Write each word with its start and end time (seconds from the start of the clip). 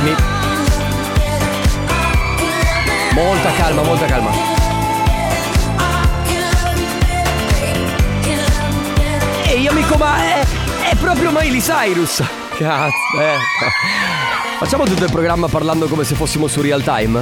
calmi. 0.00 0.14
Molta 3.12 3.52
calma, 3.52 3.82
molta 3.82 4.06
calma. 4.06 4.30
Ehi 9.46 9.66
amico, 9.66 9.96
ma 9.96 10.16
è, 10.16 10.46
è 10.90 10.96
proprio 10.96 11.30
Miley 11.30 11.60
Cyrus. 11.60 12.22
Cazzo, 12.56 13.20
eh. 13.20 13.36
Facciamo 14.58 14.84
tutto 14.84 15.04
il 15.04 15.10
programma 15.10 15.48
parlando 15.48 15.86
come 15.86 16.04
se 16.04 16.14
fossimo 16.14 16.46
su 16.46 16.60
real 16.60 16.82
time? 16.82 17.18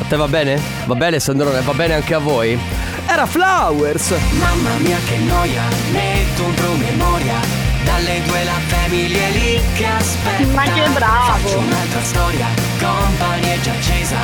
A 0.00 0.04
te 0.08 0.16
va 0.16 0.26
bene? 0.26 0.60
Va 0.86 0.94
bene 0.94 1.20
Sandrone? 1.20 1.60
Va 1.60 1.74
bene 1.74 1.94
anche 1.94 2.14
a 2.14 2.18
voi? 2.18 2.58
Era 3.06 3.26
Flowers! 3.26 4.14
Mamma 4.38 4.76
mia 4.78 4.98
che 5.06 5.16
noia, 5.18 5.62
metto 5.90 6.44
un 6.44 6.54
promemoria 6.54 7.67
Dalle 7.88 8.20
due 8.26 8.44
la 8.44 8.60
famiglia 8.66 9.18
è 9.18 9.30
lì 9.30 9.60
che 9.72 9.86
aspetta 9.86 10.54
Ma 10.54 10.62
che 10.64 10.88
bravo! 10.92 11.38
Faccio 11.38 11.58
un'altra 11.58 12.02
storia, 12.02 12.46
compagnia 12.78 13.54
è 13.54 13.60
già 13.60 13.72
accesa 13.72 14.16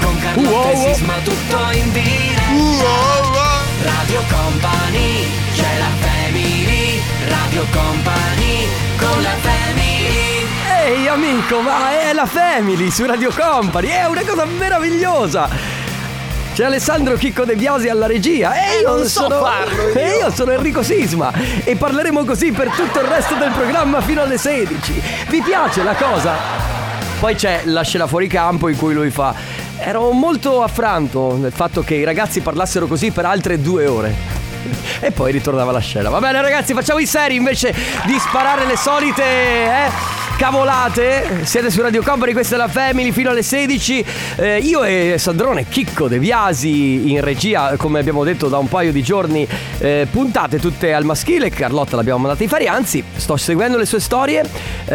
Con 0.00 0.18
Carlotta 0.20 0.48
Wow, 0.48 0.70
e 0.70 0.74
wow. 0.74 0.94
Sisma 0.94 1.14
tutto 1.24 1.70
in 1.72 1.92
diretta 1.92 3.36
Radio 3.82 4.22
Company, 4.30 5.26
c'è 5.52 5.78
la 5.78 5.90
family 5.98 7.02
Radio 7.26 7.66
Company, 7.72 8.68
con 8.96 9.22
la 9.22 9.34
family 9.40 10.46
Ehi 10.86 11.08
amico, 11.08 11.60
ma 11.60 12.00
è 12.00 12.12
la 12.12 12.24
Family 12.24 12.88
su 12.88 13.04
Radio 13.04 13.32
Company, 13.36 13.88
è 13.88 14.06
una 14.06 14.22
cosa 14.22 14.44
meravigliosa! 14.44 15.77
C'è 16.58 16.64
Alessandro 16.64 17.14
Chicco 17.14 17.44
De 17.44 17.54
Biasi 17.54 17.88
alla 17.88 18.08
regia 18.08 18.52
e 18.54 18.80
io 18.80 18.96
non 18.96 19.06
so 19.06 19.20
sono 19.20 19.38
farlo 19.44 19.90
io. 19.90 19.94
E 19.94 20.16
io 20.16 20.30
sono 20.32 20.50
Enrico 20.50 20.82
Sisma 20.82 21.32
e 21.62 21.76
parleremo 21.76 22.24
così 22.24 22.50
per 22.50 22.70
tutto 22.70 22.98
il 22.98 23.06
resto 23.06 23.36
del 23.36 23.52
programma 23.52 24.00
fino 24.00 24.22
alle 24.22 24.38
16. 24.38 25.02
Vi 25.28 25.40
piace 25.40 25.84
la 25.84 25.94
cosa? 25.94 26.34
Poi 27.20 27.36
c'è 27.36 27.60
la 27.66 27.82
scena 27.82 28.08
fuori 28.08 28.26
campo 28.26 28.66
in 28.66 28.76
cui 28.76 28.92
lui 28.92 29.10
fa 29.10 29.32
Ero 29.78 30.10
molto 30.10 30.64
affranto 30.64 31.36
del 31.40 31.52
fatto 31.52 31.84
che 31.84 31.94
i 31.94 32.02
ragazzi 32.02 32.40
parlassero 32.40 32.88
così 32.88 33.12
per 33.12 33.24
altre 33.24 33.60
due 33.60 33.86
ore. 33.86 34.12
E 34.98 35.12
poi 35.12 35.30
ritornava 35.30 35.70
la 35.70 35.78
scena. 35.78 36.08
Va 36.08 36.18
bene 36.18 36.42
ragazzi, 36.42 36.74
facciamo 36.74 36.98
i 36.98 37.06
seri 37.06 37.36
invece 37.36 37.72
di 38.04 38.18
sparare 38.18 38.66
le 38.66 38.76
solite 38.76 39.22
eh, 39.22 39.90
cavolate. 40.38 41.40
Siete 41.42 41.68
su 41.68 41.82
Radio 41.82 42.00
Company, 42.00 42.32
questa 42.32 42.54
è 42.54 42.58
la 42.58 42.68
Family 42.68 43.10
fino 43.10 43.30
alle 43.30 43.42
16. 43.42 44.04
Eh, 44.36 44.58
io 44.58 44.84
e 44.84 45.16
Sandrone 45.18 45.66
Chicco 45.68 46.06
De 46.06 46.20
Biasi 46.20 47.10
in 47.10 47.20
regia, 47.20 47.74
come 47.76 47.98
abbiamo 47.98 48.22
detto 48.22 48.46
da 48.48 48.56
un 48.56 48.68
paio 48.68 48.92
di 48.92 49.02
giorni, 49.02 49.46
eh, 49.78 50.06
puntate 50.08 50.60
tutte 50.60 50.94
al 50.94 51.04
maschile. 51.04 51.50
Carlotta 51.50 51.96
l'abbiamo 51.96 52.20
mandata 52.20 52.44
in 52.44 52.48
ferie, 52.48 52.68
anzi 52.68 53.02
sto 53.16 53.36
seguendo 53.36 53.76
le 53.76 53.84
sue 53.84 53.98
storie. 53.98 54.48
Eh, 54.84 54.94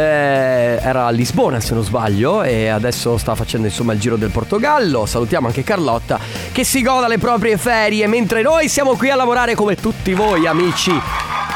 era 0.82 1.08
a 1.08 1.10
Lisbona 1.10 1.60
se 1.60 1.74
non 1.74 1.84
sbaglio 1.84 2.42
e 2.42 2.70
adesso 2.70 3.18
sta 3.18 3.36
facendo 3.36 3.68
insomma 3.68 3.92
il 3.92 4.00
giro 4.00 4.16
del 4.16 4.30
Portogallo. 4.30 5.06
Salutiamo 5.06 5.48
anche 5.48 5.64
Carlotta 5.64 6.20
che 6.54 6.64
si 6.64 6.82
goda 6.82 7.10
le 7.10 7.18
proprie 7.18 7.58
ferie 7.58 8.08
mentre 8.08 8.42
noi 8.44 8.70
siamo 8.70 8.96
qui 8.96 9.10
a 9.10 9.16
lavorare 9.16 9.56
come 9.56 9.76
tutti 9.76 10.14
voi 10.14 10.48
amici. 10.48 10.98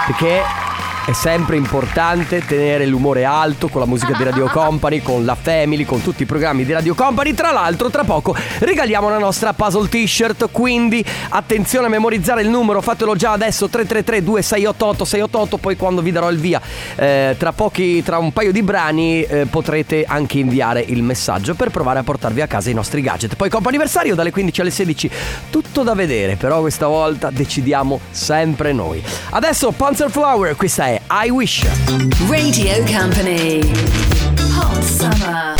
Perché 0.06 0.67
è 1.08 1.14
sempre 1.14 1.56
importante 1.56 2.44
tenere 2.46 2.86
l'umore 2.86 3.24
alto 3.24 3.70
con 3.70 3.80
la 3.80 3.88
musica 3.88 4.12
di 4.12 4.26
Radio 4.26 4.50
Company, 4.50 5.02
con 5.02 5.24
la 5.24 5.36
Family, 5.36 5.86
con 5.86 6.02
tutti 6.02 6.24
i 6.24 6.26
programmi 6.26 6.66
di 6.66 6.74
Radio 6.74 6.96
Company. 6.96 7.34
Tra 7.34 7.54
l'altro, 7.54 7.90
tra 7.90 8.04
poco 8.04 8.36
regaliamo 8.60 9.08
la 9.08 9.18
nostra 9.18 9.54
puzzle 9.54 9.88
t-shirt. 9.88 10.50
Quindi 10.52 11.02
attenzione 11.30 11.86
a 11.86 11.90
memorizzare 11.90 12.42
il 12.42 12.50
numero, 12.50 12.82
fatelo 12.82 13.16
già 13.16 13.32
adesso 13.32 13.70
333 13.70 14.22
2688 14.22 15.06
688. 15.06 15.58
Poi 15.60 15.78
quando 15.78 16.02
vi 16.02 16.12
darò 16.12 16.30
il 16.30 16.40
via, 16.40 16.62
eh, 16.98 17.38
tra 17.40 17.54
pochi, 17.54 18.04
tra 18.04 18.18
un 18.18 18.34
paio 18.34 18.52
di 18.52 18.62
brani, 18.62 19.22
eh, 19.22 19.46
potrete 19.46 20.04
anche 20.06 20.40
inviare 20.40 20.82
il 20.82 21.04
messaggio 21.04 21.56
per 21.56 21.70
provare 21.70 22.00
a 22.00 22.04
portarvi 22.04 22.42
a 22.42 22.48
casa 22.48 22.70
i 22.70 22.74
nostri 22.74 23.00
gadget. 23.00 23.38
Poi 23.38 23.50
compo 23.50 23.70
anniversario 23.70 24.14
dalle 24.14 24.32
15 24.32 24.60
alle 24.60 24.72
16, 24.72 25.10
tutto 25.52 25.84
da 25.84 25.94
vedere, 25.94 26.36
però 26.36 26.60
questa 26.60 26.88
volta 26.88 27.30
decidiamo 27.30 27.98
sempre 28.12 28.74
noi. 28.74 29.02
Adesso 29.30 29.72
Panzerflower, 29.72 30.58
questa 30.58 30.88
è 30.88 30.96
I 31.10 31.30
Wish. 31.30 31.66
Radio 32.28 32.84
Company. 32.86 33.60
Hot 34.56 34.82
Summer. 34.82 35.56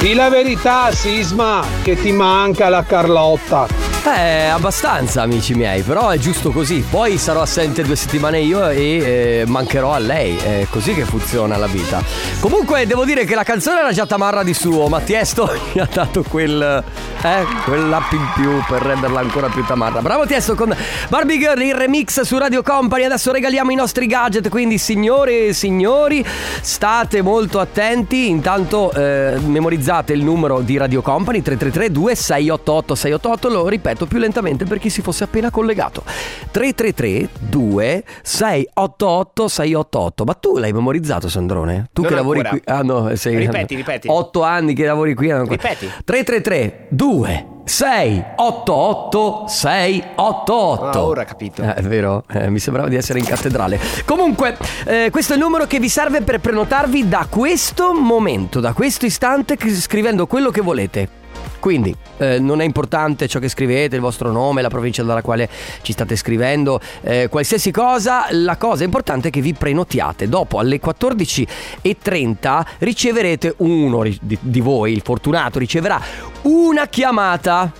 Di 0.00 0.14
la 0.14 0.28
verità, 0.28 0.92
Sisma, 0.92 1.64
che 1.82 2.00
ti 2.00 2.12
manca 2.12 2.68
la 2.68 2.84
Carlotta. 2.84 3.81
Eh, 4.04 4.46
abbastanza 4.46 5.22
amici 5.22 5.54
miei, 5.54 5.82
però 5.82 6.08
è 6.08 6.18
giusto 6.18 6.50
così. 6.50 6.84
Poi 6.88 7.18
sarò 7.18 7.42
assente 7.42 7.84
due 7.84 7.94
settimane 7.94 8.40
io 8.40 8.68
e 8.68 8.80
eh, 8.80 9.44
mancherò 9.46 9.92
a 9.92 9.98
lei. 9.98 10.36
È 10.36 10.66
così 10.68 10.92
che 10.92 11.04
funziona 11.04 11.56
la 11.56 11.68
vita. 11.68 12.02
Comunque 12.40 12.84
devo 12.84 13.04
dire 13.04 13.24
che 13.24 13.36
la 13.36 13.44
canzone 13.44 13.78
era 13.78 13.92
già 13.92 14.04
tamarra 14.04 14.42
di 14.42 14.54
suo, 14.54 14.88
ma 14.88 15.00
Tiesto 15.00 15.48
mi 15.74 15.80
ha 15.80 15.88
dato 15.90 16.24
quel, 16.28 16.82
eh, 17.22 17.44
quell'app 17.64 18.12
in 18.12 18.26
più 18.34 18.50
per 18.68 18.82
renderla 18.82 19.20
ancora 19.20 19.48
più 19.48 19.64
tamarra. 19.64 20.02
Bravo 20.02 20.26
Tiesto 20.26 20.56
con 20.56 20.76
Barbie 21.08 21.38
Girl 21.38 21.62
in 21.62 21.78
remix 21.78 22.22
su 22.22 22.38
Radio 22.38 22.64
Company. 22.64 23.04
Adesso 23.04 23.30
regaliamo 23.30 23.70
i 23.70 23.76
nostri 23.76 24.06
gadget, 24.06 24.48
quindi 24.48 24.78
signore 24.78 25.46
e 25.46 25.52
signori, 25.52 26.26
state 26.60 27.22
molto 27.22 27.60
attenti. 27.60 28.28
Intanto 28.28 28.92
eh, 28.92 29.38
memorizzate 29.38 30.12
il 30.12 30.24
numero 30.24 30.60
di 30.60 30.76
Radio 30.76 31.02
Company 31.02 31.40
333 31.40 31.92
2688 31.92 32.94
688, 32.96 33.48
lo 33.48 33.68
ripeto 33.68 33.90
più 34.06 34.18
lentamente 34.18 34.64
per 34.64 34.78
chi 34.78 34.88
si 34.90 35.02
fosse 35.02 35.24
appena 35.24 35.50
collegato. 35.50 36.02
333 36.50 37.28
2688 37.40 39.48
688. 39.48 40.24
Ma 40.24 40.34
tu 40.34 40.56
l'hai 40.58 40.72
memorizzato 40.72 41.28
Sandrone? 41.28 41.88
Tu 41.92 42.02
Non 42.02 42.10
che 42.10 42.16
lavori 42.16 42.38
ancora. 42.40 42.58
qui 42.60 42.72
Ah 42.74 42.82
no, 42.82 43.14
sei 43.16 43.36
Ripeti, 43.36 43.74
ripeti. 43.74 44.08
8 44.10 44.42
anni 44.42 44.74
che 44.74 44.84
lavori 44.84 45.14
qui. 45.14 45.32
Ripeti. 45.32 45.90
333 46.04 46.86
2 46.90 47.46
688 47.64 49.44
688 49.46 50.98
Ah, 50.98 51.04
ora 51.04 51.24
capito. 51.24 51.62
Eh, 51.62 51.74
è 51.74 51.82
vero, 51.82 52.24
eh, 52.32 52.50
mi 52.50 52.58
sembrava 52.58 52.88
di 52.88 52.96
essere 52.96 53.18
in 53.20 53.24
cattedrale. 53.24 53.78
Comunque, 54.04 54.56
eh, 54.84 55.08
questo 55.10 55.32
è 55.32 55.36
il 55.36 55.42
numero 55.42 55.66
che 55.66 55.78
vi 55.78 55.88
serve 55.88 56.22
per 56.22 56.40
prenotarvi 56.40 57.08
da 57.08 57.26
questo 57.30 57.92
momento, 57.94 58.58
da 58.60 58.72
questo 58.72 59.06
istante, 59.06 59.56
scrivendo 59.74 60.26
quello 60.26 60.50
che 60.50 60.60
volete. 60.60 61.20
Quindi 61.62 61.94
eh, 62.16 62.40
non 62.40 62.60
è 62.60 62.64
importante 62.64 63.28
ciò 63.28 63.38
che 63.38 63.48
scrivete, 63.48 63.94
il 63.94 64.02
vostro 64.02 64.32
nome, 64.32 64.62
la 64.62 64.68
provincia 64.68 65.04
dalla 65.04 65.22
quale 65.22 65.48
ci 65.82 65.92
state 65.92 66.16
scrivendo, 66.16 66.80
eh, 67.02 67.28
qualsiasi 67.30 67.70
cosa, 67.70 68.26
la 68.30 68.56
cosa 68.56 68.82
importante 68.82 69.28
è 69.28 69.30
che 69.30 69.40
vi 69.40 69.54
prenotiate. 69.54 70.28
Dopo 70.28 70.58
alle 70.58 70.80
14.30 70.80 72.64
riceverete 72.78 73.54
uno 73.58 74.02
di, 74.02 74.36
di 74.40 74.60
voi, 74.60 74.90
il 74.90 75.02
fortunato, 75.04 75.60
riceverà 75.60 76.00
una 76.42 76.88
chiamata. 76.88 77.72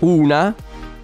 Una 0.00 0.54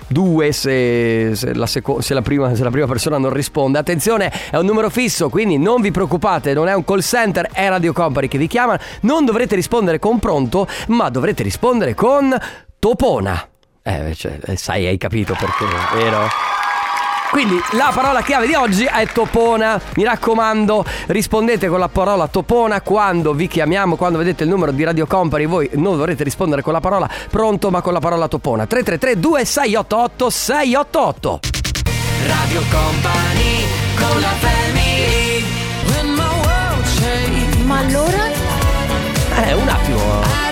Due 0.08 0.52
se, 0.52 1.34
se 1.34 1.54
la 1.54 1.66
seco- 1.66 2.00
se 2.00 2.14
la 2.14 2.22
prima, 2.22 2.54
se 2.54 2.62
la 2.62 2.70
prima 2.70 2.86
persona 2.86 3.18
non 3.18 3.32
risponde. 3.32 3.78
Attenzione, 3.78 4.32
è 4.50 4.56
un 4.56 4.64
numero 4.64 4.88
fisso, 4.88 5.28
quindi 5.28 5.58
non 5.58 5.80
vi 5.80 5.90
preoccupate, 5.90 6.52
non 6.52 6.68
è 6.68 6.74
un 6.74 6.84
call 6.84 7.00
center, 7.00 7.48
è 7.52 7.68
Radio 7.68 7.92
Company 7.92 8.28
che 8.28 8.38
vi 8.38 8.46
chiama. 8.46 8.78
Non 9.00 9.24
dovrete 9.24 9.54
rispondere 9.54 9.98
con 9.98 10.18
pronto, 10.18 10.68
ma 10.88 11.08
dovrete 11.08 11.42
rispondere 11.42 11.94
con 11.94 12.36
Topona. 12.78 13.48
Eh, 13.82 14.14
cioè, 14.14 14.38
eh, 14.44 14.56
sai, 14.56 14.86
hai 14.86 14.96
capito 14.96 15.36
perché, 15.38 15.64
vero? 15.94 16.65
Quindi 17.36 17.60
la 17.72 17.90
parola 17.92 18.22
chiave 18.22 18.46
di 18.46 18.54
oggi 18.54 18.86
è 18.86 19.06
topona. 19.08 19.78
Mi 19.96 20.04
raccomando, 20.04 20.82
rispondete 21.08 21.68
con 21.68 21.78
la 21.78 21.88
parola 21.88 22.28
topona 22.28 22.80
quando 22.80 23.34
vi 23.34 23.46
chiamiamo, 23.46 23.96
quando 23.96 24.16
vedete 24.16 24.44
il 24.44 24.48
numero 24.48 24.72
di 24.72 24.82
Radio 24.82 25.06
Company. 25.06 25.44
Voi 25.44 25.68
non 25.74 25.98
dovrete 25.98 26.24
rispondere 26.24 26.62
con 26.62 26.72
la 26.72 26.80
parola 26.80 27.06
pronto, 27.30 27.70
ma 27.70 27.82
con 27.82 27.92
la 27.92 28.00
parola 28.00 28.26
topona. 28.26 28.66
333 28.66 29.20
2688 29.20 30.30
688. 30.30 31.40
Radio 32.26 32.62
Company, 32.70 33.66
con 33.96 34.20
la 34.22 34.32
family 34.38 35.44
Ma 37.66 37.78
allora? 37.80 38.30
Eh, 39.44 39.52
un 39.52 39.68
attimo. 39.68 40.45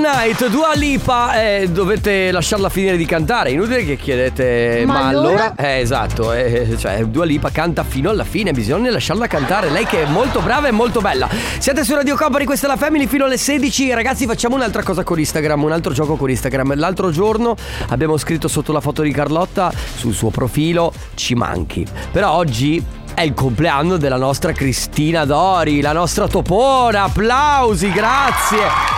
Dance 0.00 0.38
the 0.40 0.46
Night, 0.46 0.48
Dua 0.48 0.74
Lipa, 0.74 1.40
eh, 1.42 1.68
dovete 1.70 2.30
lasciarla 2.30 2.68
finire 2.68 2.96
di 2.96 3.04
cantare. 3.04 3.50
Inutile 3.50 3.84
che 3.84 3.96
chiedete, 3.96 4.82
ma, 4.86 4.94
Ma 4.94 5.06
allora? 5.08 5.28
allora? 5.28 5.54
Eh, 5.56 5.80
esatto, 5.80 6.32
eh, 6.32 6.74
cioè 6.78 7.04
Dua 7.04 7.24
Lipa 7.24 7.50
canta 7.50 7.84
fino 7.84 8.10
alla 8.10 8.24
fine, 8.24 8.52
bisogna 8.52 8.90
lasciarla 8.90 9.26
cantare. 9.26 9.68
Lei 9.70 9.84
che 9.86 10.02
è 10.04 10.06
molto 10.06 10.40
brava 10.40 10.68
e 10.68 10.70
molto 10.70 11.00
bella. 11.00 11.28
Siete 11.58 11.84
su 11.84 11.94
Radio 11.94 12.16
Company, 12.16 12.44
questa 12.44 12.66
è 12.66 12.70
la 12.70 12.76
Family 12.76 13.06
fino 13.06 13.24
alle 13.24 13.36
16. 13.36 13.92
Ragazzi, 13.92 14.26
facciamo 14.26 14.54
un'altra 14.54 14.82
cosa 14.82 15.02
con 15.02 15.18
Instagram, 15.18 15.62
un 15.62 15.72
altro 15.72 15.92
gioco 15.92 16.16
con 16.16 16.30
Instagram. 16.30 16.74
L'altro 16.76 17.10
giorno 17.10 17.54
abbiamo 17.88 18.16
scritto 18.16 18.48
sotto 18.48 18.72
la 18.72 18.80
foto 18.80 19.02
di 19.02 19.12
Carlotta 19.12 19.72
sul 19.96 20.14
suo 20.14 20.30
profilo 20.30 20.92
ci 21.14 21.34
manchi. 21.34 21.86
Però 22.10 22.32
oggi 22.32 22.82
è 23.14 23.22
il 23.22 23.34
compleanno 23.34 23.96
della 23.96 24.16
nostra 24.16 24.52
Cristina 24.52 25.24
Dori, 25.24 25.80
la 25.80 25.92
nostra 25.92 26.26
topona. 26.26 27.04
Applausi, 27.04 27.90
grazie. 27.92 28.89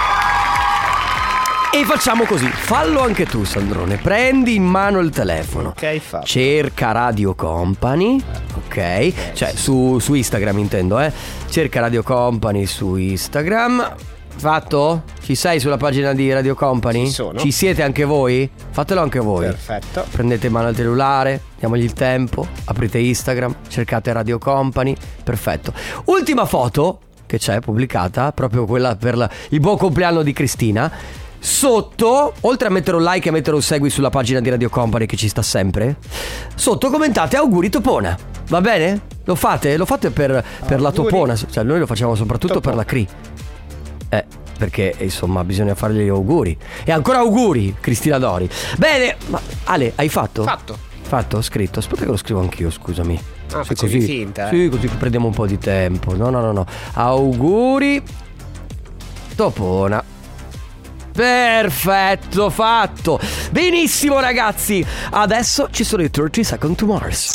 E 1.75 1.85
facciamo 1.85 2.25
così, 2.25 2.47
fallo 2.47 3.01
anche 3.01 3.25
tu 3.25 3.45
Sandrone, 3.45 3.97
prendi 3.97 4.55
in 4.55 4.63
mano 4.65 4.99
il 4.99 5.09
telefono. 5.11 5.71
Ok, 5.71 5.99
fatto. 6.01 6.27
Cerca 6.27 6.93
Radio 6.93 7.35
Company, 7.35 8.23
ok? 8.57 9.33
Cioè 9.33 9.53
su, 9.55 9.99
su 9.99 10.13
Instagram 10.13 10.59
intendo, 10.59 11.01
eh? 11.01 11.11
Cerca 11.49 11.81
Radio 11.81 12.03
Company 12.03 12.67
su 12.67 12.97
Instagram. 12.97 13.95
Fatto? 14.35 15.03
Ci 15.23 15.35
sei 15.35 15.61
sulla 15.61 15.77
pagina 15.79 16.13
di 16.13 16.31
Radio 16.33 16.55
Company? 16.55 17.07
Ci 17.07 17.13
sono. 17.13 17.39
Ci 17.39 17.51
siete 17.51 17.83
anche 17.83 18.05
voi? 18.05 18.49
Fatelo 18.71 19.01
anche 19.01 19.19
voi. 19.21 19.45
Perfetto. 19.47 20.05
Prendete 20.11 20.49
in 20.49 20.53
mano 20.53 20.69
il 20.69 20.77
cellulare, 20.77 21.41
diamogli 21.59 21.85
il 21.85 21.93
tempo, 21.95 22.47
aprite 22.65 22.99
Instagram, 22.99 23.55
cercate 23.69 24.13
Radio 24.13 24.39
Company, 24.39 24.95
perfetto. 25.25 25.73
Ultima 26.07 26.45
foto 26.45 27.01
che 27.25 27.39
c'è 27.39 27.61
pubblicata, 27.61 28.31
proprio 28.33 28.67
quella 28.67 28.95
per 28.97 29.17
la- 29.17 29.31
il 29.51 29.61
buon 29.61 29.79
compleanno 29.79 30.23
di 30.23 30.33
Cristina. 30.35 31.21
Sotto, 31.45 32.35
oltre 32.43 32.69
a 32.69 32.71
mettere 32.71 32.97
un 32.97 33.03
like 33.03 33.27
e 33.27 33.31
a 33.31 33.33
mettere 33.33 33.57
un 33.57 33.63
segui 33.63 33.91
sulla 33.91 34.11
pagina 34.11 34.39
di 34.39 34.49
Radio 34.49 34.69
Company 34.69 35.07
che 35.07 35.17
ci 35.17 35.27
sta 35.27 35.43
sempre, 35.43 35.97
sotto 36.55 36.89
commentate 36.89 37.37
auguri 37.37 37.69
Topona. 37.69 38.17
Va 38.47 38.61
bene? 38.61 39.01
Lo 39.25 39.35
fate? 39.35 39.77
Lo 39.77 39.85
fate 39.85 40.11
per, 40.11 40.45
per 40.65 40.81
la. 40.81 40.93
Topona, 40.93 41.35
cioè 41.35 41.65
noi 41.65 41.81
lo 41.81 41.87
facciamo 41.87 42.15
soprattutto 42.15 42.61
per 42.61 42.77
la 42.77 42.85
Cri. 42.85 43.05
Eh, 44.09 44.25
perché 44.57 44.95
insomma 44.99 45.43
bisogna 45.43 45.75
fargli 45.75 46.05
gli 46.05 46.09
auguri. 46.09 46.57
E 46.85 46.93
ancora 46.93 47.19
auguri, 47.19 47.75
Cristina 47.81 48.19
Dori. 48.19 48.49
Bene, 48.77 49.17
ma 49.27 49.41
Ale, 49.65 49.95
hai 49.97 50.09
fatto? 50.09 50.45
Fatto. 50.45 50.79
Fatto, 51.03 51.39
ho 51.39 51.43
scritto. 51.43 51.81
Aspetta 51.81 52.03
che 52.05 52.11
lo 52.11 52.17
scrivo 52.17 52.39
anch'io, 52.39 52.71
scusami. 52.71 53.21
Ah, 53.53 53.65
Sì, 53.65 53.75
facevi 53.75 54.01
finta, 54.03 54.49
eh. 54.49 54.57
Sì, 54.57 54.69
così 54.69 54.87
prendiamo 54.87 55.27
un 55.27 55.35
po' 55.35 55.47
di 55.49 55.59
tempo. 55.59 56.15
No, 56.15 56.31
no, 56.31 56.41
no, 56.41 56.53
no. 56.53 56.67
Auguri. 56.93 58.01
Topona. 59.35 60.05
Perfetto, 61.13 62.49
fatto. 62.51 63.21
Benissimo, 63.51 64.19
ragazzi. 64.19 64.85
Adesso 65.11 65.69
ci 65.71 65.85
sono 65.85 66.03
i 66.03 66.11
30 66.11 66.43
Second 66.43 66.77
to 66.77 66.87
Mars. 66.87 67.35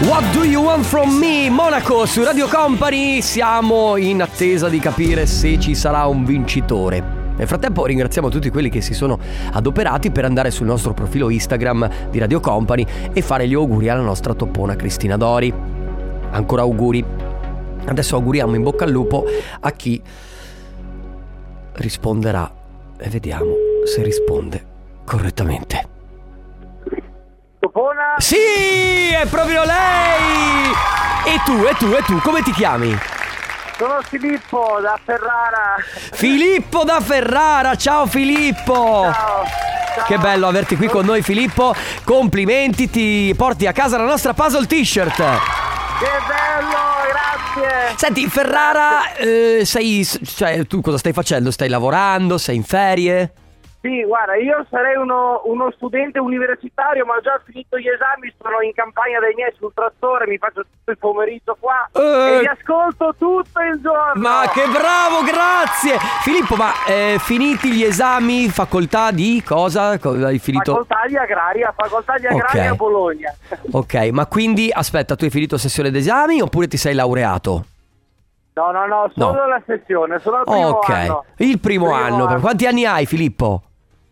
What 0.00 0.24
do 0.32 0.44
you 0.44 0.62
want 0.62 0.84
from 0.84 1.16
me? 1.16 1.48
Monaco 1.48 2.04
su 2.04 2.22
Radio 2.24 2.48
Company. 2.48 3.22
Siamo 3.22 3.96
in 3.96 4.20
attesa 4.20 4.68
di 4.68 4.78
capire 4.78 5.24
se 5.26 5.58
ci 5.58 5.74
sarà 5.74 6.04
un 6.06 6.24
vincitore. 6.24 7.22
Nel 7.36 7.46
frattempo 7.46 7.86
ringraziamo 7.86 8.28
tutti 8.28 8.50
quelli 8.50 8.68
che 8.68 8.80
si 8.80 8.92
sono 8.92 9.18
adoperati 9.52 10.10
per 10.10 10.24
andare 10.24 10.50
sul 10.50 10.66
nostro 10.66 10.94
profilo 10.94 11.30
Instagram 11.30 12.10
di 12.10 12.18
Radio 12.18 12.40
Company 12.40 12.86
e 13.12 13.22
fare 13.22 13.48
gli 13.48 13.54
auguri 13.54 13.88
alla 13.88 14.02
nostra 14.02 14.34
toppona 14.34 14.76
Cristina 14.76 15.16
Dori. 15.16 15.52
Ancora 16.30 16.62
auguri. 16.62 17.23
Adesso 17.86 18.16
auguriamo 18.16 18.54
in 18.54 18.62
bocca 18.62 18.84
al 18.84 18.90
lupo 18.90 19.24
a 19.60 19.70
chi 19.72 20.02
risponderà 21.74 22.50
e 22.98 23.08
vediamo 23.08 23.52
se 23.84 24.02
risponde 24.02 24.66
correttamente. 25.04 25.88
Topona, 27.60 28.14
Sì, 28.18 28.36
è 29.12 29.26
proprio 29.28 29.64
lei! 29.64 30.72
E 31.26 31.40
tu, 31.44 31.64
e 31.64 31.74
tu, 31.78 31.92
e 31.92 32.02
tu, 32.02 32.18
come 32.20 32.42
ti 32.42 32.52
chiami? 32.52 32.96
sono 33.76 34.00
Filippo 34.02 34.78
da 34.80 34.98
Ferrara. 35.04 35.74
Filippo 36.12 36.84
da 36.84 37.00
Ferrara, 37.00 37.74
ciao 37.74 38.06
Filippo! 38.06 38.72
Ciao. 39.12 39.44
Ciao. 39.94 40.04
Che 40.06 40.18
bello 40.18 40.46
averti 40.48 40.76
qui 40.76 40.86
con 40.88 41.04
noi 41.04 41.22
Filippo, 41.22 41.74
complimenti, 42.04 42.88
ti 42.90 43.32
porti 43.36 43.66
a 43.66 43.72
casa 43.72 43.96
la 43.96 44.04
nostra 44.04 44.32
puzzle 44.34 44.66
t-shirt. 44.66 45.16
Che 45.16 46.10
bello, 46.26 46.83
Senti, 47.96 48.28
Ferrara, 48.28 49.14
eh, 49.14 49.62
sei, 49.64 50.04
cioè, 50.04 50.66
tu 50.66 50.80
cosa 50.80 50.98
stai 50.98 51.12
facendo? 51.12 51.50
Stai 51.50 51.68
lavorando? 51.68 52.36
Sei 52.36 52.56
in 52.56 52.64
ferie? 52.64 53.32
Sì, 53.84 54.02
guarda, 54.02 54.34
io 54.36 54.64
sarei 54.70 54.96
uno, 54.96 55.42
uno 55.44 55.70
studente 55.72 56.18
universitario, 56.18 57.04
ma 57.04 57.16
ho 57.16 57.20
già 57.20 57.38
finito 57.44 57.76
gli 57.76 57.86
esami, 57.86 58.32
sono 58.40 58.62
in 58.62 58.72
campagna 58.72 59.20
dai 59.20 59.34
miei 59.34 59.52
sul 59.58 59.72
trattore, 59.74 60.26
mi 60.26 60.38
faccio 60.38 60.62
tutto 60.64 60.90
il 60.90 60.96
pomeriggio 60.96 61.54
qua 61.60 61.86
Eh. 61.92 62.36
e 62.36 62.38
vi 62.40 62.46
ascolto 62.46 63.14
tutto 63.18 63.60
il 63.60 63.78
giorno. 63.82 64.22
Ma 64.22 64.48
che 64.50 64.64
bravo, 64.68 65.20
grazie! 65.22 65.98
Filippo, 66.22 66.56
ma 66.56 66.72
eh, 66.86 67.16
finiti 67.20 67.72
gli 67.72 67.82
esami, 67.84 68.48
facoltà 68.48 69.10
di 69.10 69.42
cosa? 69.46 69.98
Co- 69.98 70.12
Hai 70.24 70.38
finito? 70.38 70.70
Facoltà 70.72 71.00
di 71.06 71.18
agraria, 71.18 71.74
facoltà 71.76 72.16
di 72.16 72.26
agraria 72.26 72.62
Ok. 72.64 72.70
a 72.70 72.74
Bologna. 72.76 73.34
Ok, 73.72 73.94
ma 74.12 74.24
quindi 74.24 74.70
aspetta, 74.72 75.14
tu 75.14 75.24
hai 75.24 75.30
finito 75.30 75.58
sessione 75.58 75.90
d'esami 75.90 76.40
oppure 76.40 76.68
ti 76.68 76.78
sei 76.78 76.94
laureato? 76.94 77.64
No, 78.54 78.70
no, 78.70 78.86
no, 78.86 79.10
solo 79.14 79.42
No. 79.42 79.46
la 79.48 79.60
sessione, 79.66 80.18
solo 80.20 80.38
il 80.38 80.44
primo 80.44 80.68
ok, 80.68 80.88
anno. 80.88 81.24
il 81.36 81.60
primo, 81.60 81.92
anno. 81.92 82.40
Quanti 82.40 82.66
anni 82.66 82.86
hai 82.86 83.04
Filippo? 83.04 83.62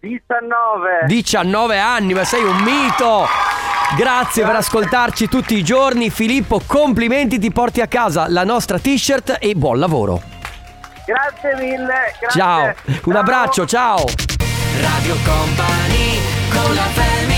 19. 0.02 1.06
19 1.06 1.78
anni, 1.78 2.12
ma 2.12 2.24
sei 2.24 2.42
un 2.42 2.56
mito! 2.56 3.24
Grazie 3.96 4.44
per 4.44 4.56
ascoltarci 4.56 5.28
tutti 5.28 5.54
i 5.54 5.62
giorni. 5.62 6.10
Filippo, 6.10 6.60
complimenti, 6.66 7.38
ti 7.38 7.52
porti 7.52 7.80
a 7.80 7.86
casa 7.86 8.26
la 8.28 8.42
nostra 8.42 8.80
t-shirt 8.80 9.36
e 9.38 9.54
buon 9.54 9.78
lavoro. 9.78 10.20
Grazie 11.06 11.54
mille. 11.54 12.16
Grazie. 12.18 12.40
Ciao, 12.40 12.74
un 13.04 13.14
abbraccio, 13.14 13.64
ciao. 13.64 14.04
Radio 14.80 15.14
Company 15.24 16.18
con 16.50 16.74
la 16.74 16.82
family 16.82 17.32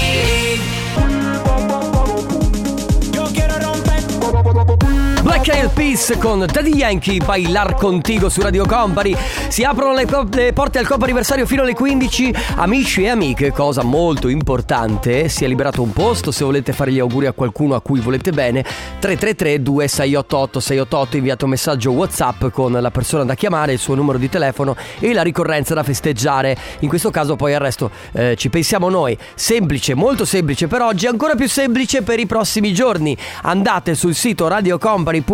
Eyed 5.48 5.70
Peas 5.70 6.14
con 6.18 6.46
Daddy 6.50 6.74
Yankee 6.74 7.18
Bailar 7.18 7.74
Contigo 7.74 8.30
su 8.30 8.40
Radio 8.40 8.64
Company. 8.64 9.14
Si 9.48 9.62
aprono 9.62 9.92
le, 9.92 10.06
le 10.32 10.52
porte 10.54 10.78
al 10.78 10.86
Coppa 10.86 11.04
Anniversario 11.04 11.44
fino 11.44 11.62
alle 11.62 11.74
15 11.74 12.34
Amici 12.56 13.02
e 13.02 13.08
amiche, 13.08 13.52
cosa 13.52 13.82
molto 13.82 14.28
importante 14.28 15.28
Si 15.28 15.44
è 15.44 15.48
liberato 15.48 15.82
un 15.82 15.92
posto 15.92 16.30
se 16.30 16.44
volete 16.44 16.72
fare 16.72 16.92
gli 16.92 16.98
auguri 16.98 17.26
a 17.26 17.32
qualcuno 17.32 17.74
a 17.74 17.82
cui 17.82 18.00
volete 18.00 18.32
bene 18.32 18.62
333 18.62 19.62
2688 19.62 20.60
688 20.60 21.16
Inviate 21.16 21.44
un 21.44 21.50
messaggio 21.50 21.90
Whatsapp 21.92 22.46
con 22.46 22.72
la 22.72 22.90
persona 22.90 23.24
da 23.24 23.34
chiamare 23.34 23.72
Il 23.72 23.78
suo 23.78 23.94
numero 23.94 24.16
di 24.16 24.30
telefono 24.30 24.74
e 24.98 25.12
la 25.12 25.22
ricorrenza 25.22 25.74
da 25.74 25.82
festeggiare. 25.82 26.56
In 26.80 26.88
questo 26.88 27.10
caso 27.10 27.36
poi 27.36 27.54
al 27.54 27.60
resto 27.60 27.90
eh, 28.12 28.34
ci 28.36 28.48
pensiamo 28.48 28.88
noi. 28.88 29.16
Semplice, 29.34 29.94
molto 29.94 30.24
semplice 30.24 30.68
per 30.68 30.80
oggi 30.80 31.06
Ancora 31.06 31.34
più 31.34 31.48
semplice 31.48 32.02
per 32.02 32.18
i 32.18 32.26
prossimi 32.26 32.72
giorni. 32.72 33.16
Andate 33.42 33.94
sul 33.94 34.14
sito 34.14 34.48
radiocompany.com 34.48 35.33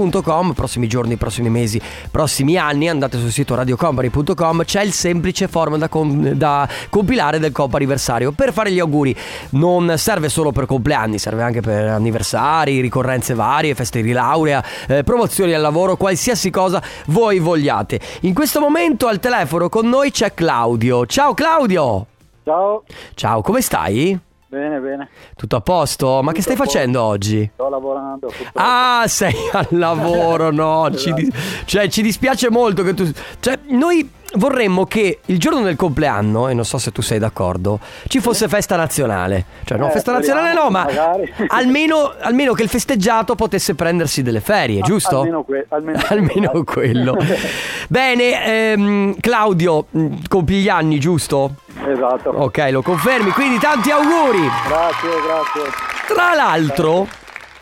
Prossimi 0.55 0.87
giorni, 0.87 1.17
prossimi 1.17 1.50
mesi, 1.50 1.81
prossimi 2.11 2.56
anni 2.56 2.88
Andate 2.88 3.19
sul 3.19 3.31
sito 3.31 3.55
radiocompany.com 3.55 4.64
C'è 4.64 4.82
il 4.82 4.92
semplice 4.92 5.49
form 5.49 5.76
da, 5.76 5.88
com- 5.88 6.30
da 6.30 6.69
compilare 6.88 7.38
del 7.38 7.52
Coppa 7.52 7.76
Anniversario. 7.76 8.33
Per 8.33 8.52
fare 8.52 8.73
gli 8.73 8.78
auguri 8.78 9.14
Non 9.50 9.95
serve 9.97 10.28
solo 10.28 10.52
per 10.52 10.66
compleanni 10.66 11.19
Serve 11.19 11.42
anche 11.42 11.61
per 11.61 11.88
anniversari, 11.88 12.80
ricorrenze 12.80 13.35
varie 13.35 13.75
Feste 13.75 14.02
di 14.02 14.12
laurea, 14.12 14.64
eh, 14.88 15.02
promozioni 15.04 15.52
al 15.52 15.61
lavoro 15.61 15.97
Qualsiasi 15.97 16.50
cosa 16.50 16.83
voi 17.07 17.38
vogliate. 17.38 18.00
In 18.23 18.35
questo 18.35 18.61
momento 18.61 19.07
al 19.07 19.19
telefono 19.21 19.69
con 19.69 19.88
noi 19.88 20.11
c'è 20.11 20.33
Claudio. 20.35 21.07
Ciao 21.07 21.35
Claudio! 21.35 22.07
Ciao, 22.45 22.85
Ciao, 23.14 23.42
come 23.42 23.61
stai? 23.61 24.19
Bene, 24.50 24.78
bene. 24.80 25.09
Tutto 25.37 25.57
a 25.57 25.61
posto? 25.61 26.21
Ma 26.23 26.33
che 26.33 26.42
stai 26.42 26.57
facendo 26.57 27.00
oggi? 27.02 27.49
Sto 27.54 27.69
lavorando. 27.69 28.26
purtroppo. 28.26 28.50
Ah, 28.59 29.04
sei 29.07 29.35
al 29.52 29.69
lavoro, 29.71 30.50
no? 30.50 30.90
Ci, 30.95 31.12
dis- 31.14 31.62
cioè, 31.64 31.88
ci 31.88 32.02
dispiace 32.02 32.50
molto 32.50 32.83
che 32.83 32.92
tu. 32.95 33.11
Cioè, 33.38 33.59
noi 33.69 34.11
vorremmo 34.34 34.84
che 34.87 35.20
il 35.26 35.38
giorno 35.38 35.60
del 35.62 35.76
compleanno, 35.76 36.49
e 36.49 36.54
non 36.54 36.64
so 36.64 36.78
se 36.78 36.92
tu 36.92 37.02
sei 37.02 37.18
d'accordo, 37.18 37.80
ci 38.06 38.20
fosse 38.20 38.49
festa 38.49 38.76
nazionale. 38.76 39.44
Cioè, 39.64 39.78
no, 39.78 39.88
Eh, 39.88 39.90
festa 39.90 40.12
nazionale 40.12 40.52
no, 40.54 40.70
ma 40.70 40.84
magari. 40.84 41.32
almeno, 41.49 42.12
almeno 42.20 42.52
che 42.52 42.62
il 42.62 42.68
festeggiato 42.68 43.34
potesse 43.34 43.75
prendersi 43.75 44.22
delle 44.22 44.40
ferie, 44.40 44.80
giusto? 44.82 45.18
almeno 45.18 45.42
que- 45.42 45.66
almeno 45.68 45.99
Almeno 46.08 46.50
quello, 46.64 47.14
quello. 47.14 47.16
Bene, 47.88 48.44
ehm, 48.72 49.14
Claudio, 49.20 49.87
mh, 49.90 50.06
compi 50.28 50.54
gli 50.60 50.68
anni, 50.68 50.99
giusto? 51.00 51.54
Esatto. 51.87 52.30
Ok, 52.30 52.68
lo 52.70 52.82
confermi, 52.82 53.30
quindi 53.30 53.58
tanti 53.58 53.90
auguri. 53.90 54.40
Grazie, 54.66 55.08
grazie. 55.25 55.72
Tra 56.14 56.34
l'altro, 56.34 57.06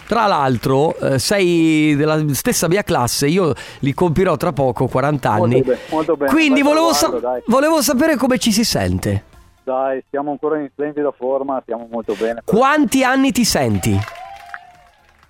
tra 0.08 0.26
l'altro, 0.26 0.96
eh, 0.96 1.18
sei 1.18 1.94
della 1.94 2.18
stessa 2.32 2.66
mia 2.66 2.82
classe, 2.82 3.26
io 3.26 3.52
li 3.80 3.92
compirò 3.92 4.38
tra 4.38 4.52
poco, 4.52 4.86
40 4.86 5.30
anni. 5.30 5.40
Molto 5.56 5.62
bene, 5.64 5.78
molto 5.90 6.16
bene. 6.16 6.32
Quindi 6.32 6.62
volevo, 6.62 6.94
sa- 6.94 7.12
volevo 7.46 7.82
sapere 7.82 8.16
come 8.16 8.38
ci 8.38 8.50
si 8.50 8.64
sente. 8.64 9.24
Dai, 9.64 10.02
siamo 10.08 10.30
ancora 10.30 10.58
in 10.58 10.70
splendida 10.72 11.12
forma, 11.14 11.60
stiamo 11.62 11.86
molto 11.90 12.14
bene. 12.18 12.40
Quanti 12.42 13.04
anni 13.04 13.32
ti 13.32 13.44
senti? 13.44 14.00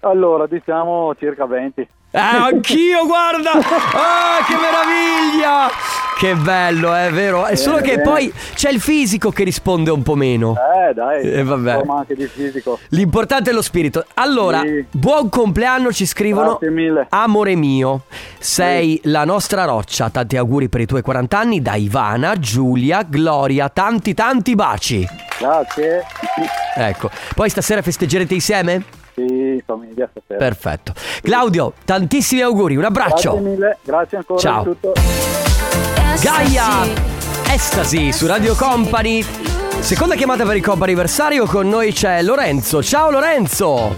Allora, 0.01 0.47
diciamo 0.47 1.13
circa 1.19 1.45
20. 1.45 1.89
Ah, 2.13 2.45
anch'io, 2.45 3.05
guarda! 3.05 3.51
Ah, 3.99 4.45
che 4.47 4.55
meraviglia! 4.55 5.69
Che 6.19 6.35
bello, 6.35 6.93
è 6.95 7.11
vero. 7.13 7.47
È 7.47 7.55
solo 7.55 7.77
che 7.77 7.95
bene. 7.97 8.03
poi 8.03 8.33
c'è 8.55 8.71
il 8.71 8.81
fisico 8.81 9.31
che 9.31 9.45
risponde 9.45 9.93
un 9.93 10.03
po' 10.03 10.17
meno. 10.17 10.57
Eh, 10.89 10.93
dai. 10.93 11.23
Eh, 11.23 11.45
vabbè. 11.45 11.81
Anche 11.89 12.17
di 12.17 12.27
fisico. 12.27 12.77
L'importante 12.89 13.51
è 13.51 13.53
lo 13.53 13.63
spirito. 13.63 14.05
Allora, 14.15 14.63
Sì. 14.63 14.85
buon 14.91 15.29
compleanno 15.29 15.93
ci 15.93 16.07
scrivono. 16.07 16.57
Grazie 16.59 16.71
mille. 16.71 17.07
Amore 17.11 17.55
mio, 17.55 18.03
sei 18.41 19.01
la 19.05 19.25
nostra 19.25 19.65
roccia. 19.65 20.11
Tanti 20.11 20.37
auguri 20.37 20.69
per 20.69 20.81
i 20.81 20.87
tuoi 20.87 21.03
40 21.03 21.39
anni 21.39 21.63
da 21.63 21.77
Ivana, 21.77 22.35
Giulia, 22.37 23.03
Gloria. 23.09 23.69
Tanti 23.69 24.13
tanti 24.13 24.57
baci. 24.57 25.07
Grazie. 25.39 26.03
Ecco. 26.75 27.11
Poi 27.37 27.49
stasera 27.49 27.81
festeggerete 27.81 28.35
insieme? 28.35 28.83
Sì, 29.15 29.63
famiglia 29.65 30.09
stasera. 30.11 30.37
Perfetto. 30.39 30.95
Claudio, 31.23 31.75
tantissimi 31.85 32.41
auguri, 32.41 32.75
un 32.75 32.85
abbraccio. 32.85 33.35
Grazie 33.35 33.49
mille. 33.51 33.79
Grazie 33.85 34.17
ancora 34.17 34.41
Ciao. 34.41 34.77
Gaia 36.23 36.85
Estasi 37.49 38.13
su 38.13 38.27
Radio 38.27 38.55
Company. 38.55 39.23
Seconda 39.81 40.17
chiamata 40.17 40.45
per 40.45 40.57
il 40.57 40.65
comp 40.65 40.83
anniversario 40.83 41.47
con 41.47 41.69
noi 41.69 41.93
c'è 41.93 42.23
Lorenzo. 42.23 42.83
Ciao 42.83 43.11
Lorenzo. 43.11 43.97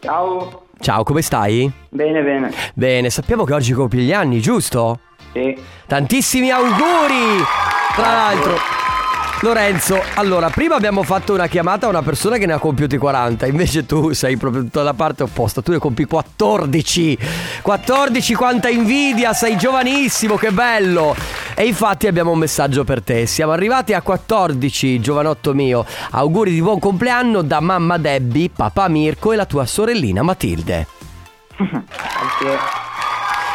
Ciao, 0.00 0.64
Ciao, 0.80 1.02
come 1.04 1.22
stai? 1.22 1.70
bene 1.88 2.22
bene. 2.22 2.52
Bene, 2.74 3.10
sappiamo 3.10 3.44
che 3.44 3.54
oggi 3.54 3.72
compi 3.72 3.98
gli 3.98 4.12
anni, 4.12 4.40
giusto? 4.40 4.98
Sì. 5.32 5.56
Tantissimi 5.86 6.50
auguri! 6.50 7.42
Tra 7.94 8.12
l'altro, 8.12 8.56
Lorenzo, 9.42 10.02
allora, 10.16 10.50
prima 10.50 10.74
abbiamo 10.74 11.02
fatto 11.02 11.32
una 11.32 11.46
chiamata 11.46 11.86
a 11.86 11.88
una 11.88 12.02
persona 12.02 12.36
che 12.36 12.44
ne 12.44 12.52
ha 12.52 12.58
compiuti 12.58 12.98
40, 12.98 13.46
invece 13.46 13.86
tu 13.86 14.12
sei 14.12 14.36
proprio 14.36 14.66
dalla 14.70 14.92
parte 14.92 15.22
opposta, 15.22 15.62
tu 15.62 15.72
ne 15.72 15.78
compi 15.78 16.04
14. 16.04 17.16
14, 17.62 18.34
quanta 18.34 18.68
invidia, 18.68 19.32
sei 19.32 19.56
giovanissimo, 19.56 20.36
che 20.36 20.50
bello! 20.50 21.16
E 21.54 21.64
infatti 21.64 22.06
abbiamo 22.06 22.32
un 22.32 22.38
messaggio 22.38 22.84
per 22.84 23.02
te. 23.02 23.24
Siamo 23.24 23.52
arrivati 23.52 23.94
a 23.94 24.02
14, 24.02 25.00
giovanotto 25.00 25.54
mio. 25.54 25.86
Auguri 26.10 26.52
di 26.52 26.60
buon 26.60 26.78
compleanno 26.78 27.40
da 27.40 27.60
mamma 27.60 27.96
Debbie, 27.96 28.50
papà 28.54 28.88
Mirko 28.88 29.32
e 29.32 29.36
la 29.36 29.46
tua 29.46 29.64
sorellina 29.64 30.22
Matilde. 30.22 30.86
Grazie. 31.56 32.58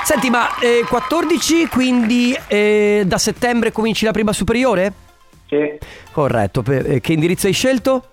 Senti, 0.04 0.32
ma 0.32 0.58
eh, 0.58 0.84
14, 0.88 1.68
quindi 1.68 2.36
eh, 2.48 3.04
da 3.06 3.20
settembre 3.20 3.72
cominci 3.72 4.04
la 4.04 4.12
prima 4.12 4.34
superiore? 4.34 5.05
Sì. 5.80 5.88
Corretto, 6.12 6.62
per- 6.62 6.90
eh, 6.90 7.00
che 7.02 7.14
indirizzo 7.14 7.48
hai 7.48 7.54
scelto? 7.54 8.04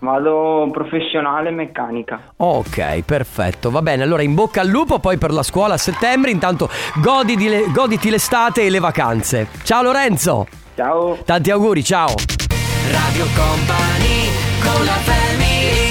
Vado 0.00 0.68
professionale 0.72 1.50
meccanica. 1.50 2.32
Ok, 2.36 3.02
perfetto, 3.02 3.70
va 3.72 3.82
bene, 3.82 4.04
allora 4.04 4.22
in 4.22 4.34
bocca 4.34 4.60
al 4.60 4.68
lupo 4.68 5.00
poi 5.00 5.16
per 5.18 5.32
la 5.32 5.42
scuola 5.42 5.74
a 5.74 5.78
settembre, 5.78 6.30
intanto 6.30 6.68
goditi, 7.02 7.48
le- 7.48 7.64
goditi 7.72 8.08
l'estate 8.10 8.62
e 8.64 8.70
le 8.70 8.78
vacanze. 8.78 9.48
Ciao 9.64 9.82
Lorenzo, 9.82 10.46
Ciao. 10.76 11.18
tanti 11.24 11.50
auguri, 11.50 11.82
ciao. 11.82 12.14
Radio 12.90 13.26
Company 13.34 14.30
con 14.62 14.84
la 14.84 14.92
family 14.92 15.87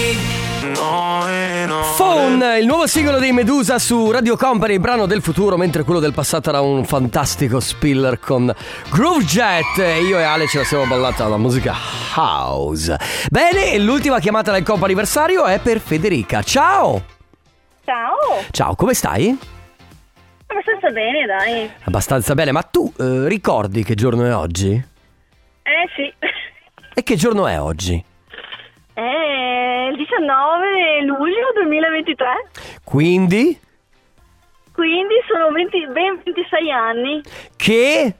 Phone, 1.97 2.59
il 2.59 2.67
nuovo 2.67 2.85
singolo 2.85 3.17
dei 3.17 3.31
Medusa 3.31 3.79
su 3.79 4.11
Radio 4.11 4.37
Company, 4.37 4.73
il 4.73 4.79
brano 4.79 5.07
del 5.07 5.23
futuro, 5.23 5.57
mentre 5.57 5.83
quello 5.83 5.99
del 5.99 6.13
passato 6.13 6.49
era 6.49 6.61
un 6.61 6.85
fantastico 6.85 7.59
spiller 7.59 8.19
con 8.19 8.53
Groove 8.91 9.23
Jet. 9.25 9.79
E 9.79 10.01
io 10.03 10.19
e 10.19 10.23
Ale 10.23 10.45
ce 10.47 10.59
la 10.59 10.63
siamo 10.63 10.85
ballata 10.85 11.27
la 11.27 11.37
musica 11.37 11.73
house. 12.15 12.95
Bene, 13.31 13.71
e 13.73 13.79
l'ultima 13.79 14.19
chiamata 14.19 14.51
del 14.51 14.61
comp 14.63 14.83
anniversario 14.83 15.45
è 15.45 15.59
per 15.59 15.79
Federica. 15.79 16.43
Ciao! 16.43 17.03
Ciao, 17.83 18.43
Ciao, 18.51 18.75
come 18.75 18.93
stai? 18.93 19.35
abbastanza 20.45 20.89
bene 20.91 21.25
dai. 21.25 21.69
Abbastanza 21.85 22.33
bene, 22.35 22.51
ma 22.51 22.61
tu 22.61 22.93
eh, 22.99 23.27
ricordi 23.27 23.83
che 23.83 23.95
giorno 23.95 24.23
è 24.25 24.35
oggi? 24.35 24.69
Eh 24.71 25.89
sì, 25.95 26.13
E 26.93 27.01
che 27.03 27.15
giorno 27.15 27.47
è 27.47 27.59
oggi? 27.59 28.03
è 28.93 29.36
il 29.89 29.95
19 29.97 31.01
luglio 31.05 31.51
2023, 31.55 32.25
Quindi 32.83 33.59
quindi 34.77 35.15
sono 35.27 35.49
20 35.51 35.87
ben 35.91 36.21
26 36.23 36.71
anni 36.71 37.21
che... 37.55 38.13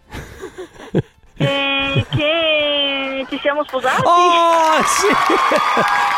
eh, 1.38 2.06
che 2.10 3.26
ci 3.30 3.38
siamo 3.44 3.64
sposati. 3.64 4.02
Oh, 4.04 4.84
sì! 4.84 5.06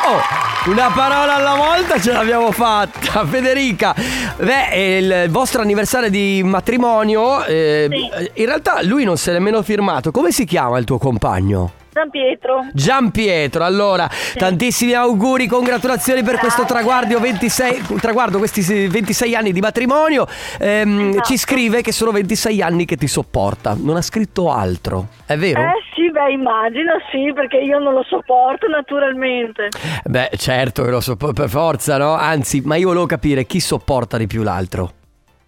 Oh, 0.07 0.71
una 0.71 0.89
parola 0.95 1.35
alla 1.35 1.55
volta 1.55 1.99
ce 1.99 2.13
l'abbiamo 2.13 2.51
fatta, 2.53 3.25
Federica. 3.27 3.93
Beh, 4.37 4.97
il 4.97 5.25
vostro 5.29 5.61
anniversario 5.61 6.09
di 6.09 6.41
matrimonio. 6.45 7.43
eh, 7.43 7.87
Sì. 7.91 8.31
In 8.41 8.45
realtà 8.45 8.81
lui 8.83 9.03
non 9.03 9.17
si 9.17 9.29
è 9.29 9.33
nemmeno 9.33 9.61
firmato. 9.61 10.11
Come 10.11 10.31
si 10.31 10.45
chiama 10.45 10.77
il 10.77 10.85
tuo 10.85 10.97
compagno? 10.99 11.71
San 11.99 12.09
Pietro. 12.09 12.65
Gian 12.71 13.11
Pietro, 13.11 13.65
allora, 13.65 14.09
tantissimi 14.35 14.93
auguri, 14.93 15.47
congratulazioni 15.47 16.23
per 16.23 16.37
questo 16.37 16.63
traguardo, 16.63 17.19
26, 17.19 17.81
traguardo, 17.99 18.37
questi 18.37 18.87
26 18.87 19.35
anni 19.35 19.51
di 19.51 19.59
matrimonio. 19.59 20.25
Ehm, 20.59 21.09
Esatto. 21.09 21.25
Ci 21.25 21.37
scrive 21.37 21.81
che 21.81 21.91
sono 21.91 22.11
26 22.11 22.61
anni 22.61 22.85
che 22.85 22.95
ti 22.95 23.07
sopporta, 23.07 23.75
non 23.77 23.97
ha 23.97 24.01
scritto 24.01 24.49
altro, 24.49 25.07
è 25.25 25.35
vero? 25.35 25.59
Eh 25.59 25.73
sì, 25.93 26.09
beh 26.09 26.31
immagino 26.31 26.93
sì, 27.11 27.33
perché 27.33 27.57
io 27.57 27.79
non 27.79 27.93
lo 27.93 28.03
sopporto 28.07 28.67
naturalmente. 28.67 29.67
Beh, 30.05 30.29
certo 30.37 30.83
che 30.83 30.91
lo 30.91 31.01
so 31.01 31.17
per 31.17 31.49
forza, 31.49 31.97
no? 31.97 32.13
Anzi, 32.13 32.61
ma 32.63 32.75
io 32.77 32.87
volevo 32.87 33.05
capire 33.07 33.45
chi 33.45 33.59
sopporta 33.59 34.15
di 34.17 34.27
più 34.27 34.41
l'altro. 34.43 34.91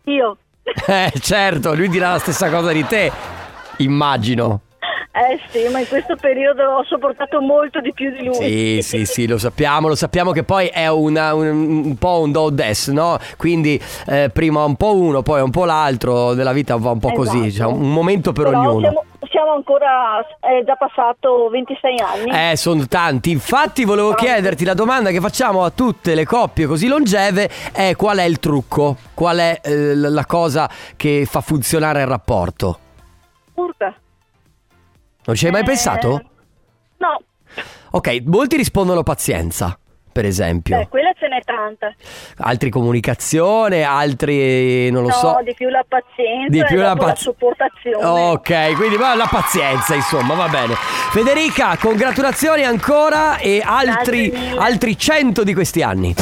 Io. 0.05 0.35
Eh, 0.63 1.11
certo, 1.21 1.73
lui 1.75 1.87
dirà 1.87 2.11
la 2.11 2.19
stessa 2.19 2.49
cosa 2.49 2.71
di 2.73 2.85
te, 2.85 3.09
immagino. 3.77 4.61
Eh 5.13 5.39
sì, 5.49 5.67
ma 5.71 5.79
in 5.79 5.87
questo 5.89 6.15
periodo 6.15 6.63
ho 6.63 6.83
sopportato 6.85 7.41
molto 7.41 7.81
di 7.81 7.91
più 7.93 8.11
di 8.11 8.23
lui. 8.23 8.33
Sì, 8.33 8.79
sì, 8.81 9.05
sì, 9.05 9.27
lo 9.27 9.37
sappiamo, 9.37 9.89
lo 9.89 9.95
sappiamo 9.95 10.31
che 10.31 10.43
poi 10.43 10.67
è 10.67 10.87
una- 10.87 11.33
un, 11.33 11.83
un 11.85 11.97
po' 11.97 12.21
un 12.21 12.31
do 12.31 12.49
des, 12.49 12.87
no? 12.87 13.17
Quindi 13.35 13.79
eh, 14.07 14.29
prima 14.31 14.63
un 14.63 14.75
po' 14.75 14.95
uno, 14.95 15.21
poi 15.21 15.41
un 15.41 15.49
po' 15.49 15.65
l'altro, 15.65 16.33
della 16.33 16.53
vita 16.53 16.77
va 16.77 16.91
un 16.91 16.99
po' 16.99 17.11
così, 17.11 17.47
Esatto. 17.47 17.71
cioè, 17.71 17.77
un 17.77 17.91
momento 17.91 18.31
per 18.31 18.45
Però 18.45 18.59
ognuno. 18.59 18.79
Siamo, 18.79 19.03
siamo 19.29 19.51
ancora, 19.51 20.25
è 20.39 20.63
già 20.65 20.75
passato 20.75 21.49
26 21.49 21.99
anni. 21.99 22.51
Eh, 22.51 22.55
sono 22.55 22.87
tanti. 22.87 23.31
Infatti 23.31 23.83
volevo 23.83 24.13
chiederti 24.13 24.63
la 24.63 24.73
domanda 24.73 25.09
che 25.09 25.19
facciamo 25.19 25.65
a 25.65 25.71
tutte 25.71 26.15
le 26.15 26.23
coppie 26.25 26.67
così 26.67 26.87
longeve 26.87 27.49
è 27.73 27.95
qual 27.97 28.19
è 28.19 28.23
il 28.23 28.39
trucco? 28.39 28.95
Qual 29.13 29.37
è 29.37 29.59
eh, 29.61 29.93
la 29.93 30.25
cosa 30.25 30.69
che 30.95 31.27
fa 31.29 31.41
funzionare 31.41 31.99
il 31.99 32.07
rapporto? 32.07 32.79
Non 35.25 35.35
ci 35.35 35.45
hai 35.45 35.51
mai 35.51 35.61
Eh, 35.61 35.65
pensato? 35.65 36.21
No, 36.97 37.21
Ok, 37.93 38.21
molti 38.25 38.55
rispondono 38.55 39.03
pazienza, 39.03 39.77
per 40.13 40.23
esempio. 40.25 40.77
beh, 40.77 40.87
quella 40.87 41.11
ce 41.19 41.27
n'è 41.27 41.41
tanta. 41.43 41.93
Altri 42.37 42.69
comunicazione, 42.69 43.83
altri 43.83 44.89
non 44.89 45.01
lo 45.03 45.09
no, 45.09 45.13
so. 45.13 45.39
di 45.43 45.53
più 45.53 45.67
la 45.67 45.83
pazienza 45.87 46.47
Di 46.49 46.63
più 46.63 46.77
la 46.77 46.89
dopo 46.93 47.01
la, 47.05 47.11
paz- 47.11 47.21
sopportazione. 47.21 48.05
Ok, 48.31 48.75
quindi 48.77 48.95
ma 48.97 49.13
la 49.15 49.27
pazienza, 49.29 49.93
insomma, 49.95 50.33
va 50.35 50.47
bene. 50.47 50.75
Federica, 50.75 51.75
congratulazioni 51.77 52.63
ancora 52.63 53.37
e 53.37 53.61
altri, 53.63 54.29
Grazie 54.29 54.47
mille. 54.49 54.59
altri 54.61 54.97
100 54.97 55.43
di 55.43 55.53
questi 55.53 55.81
anni. 55.81 56.15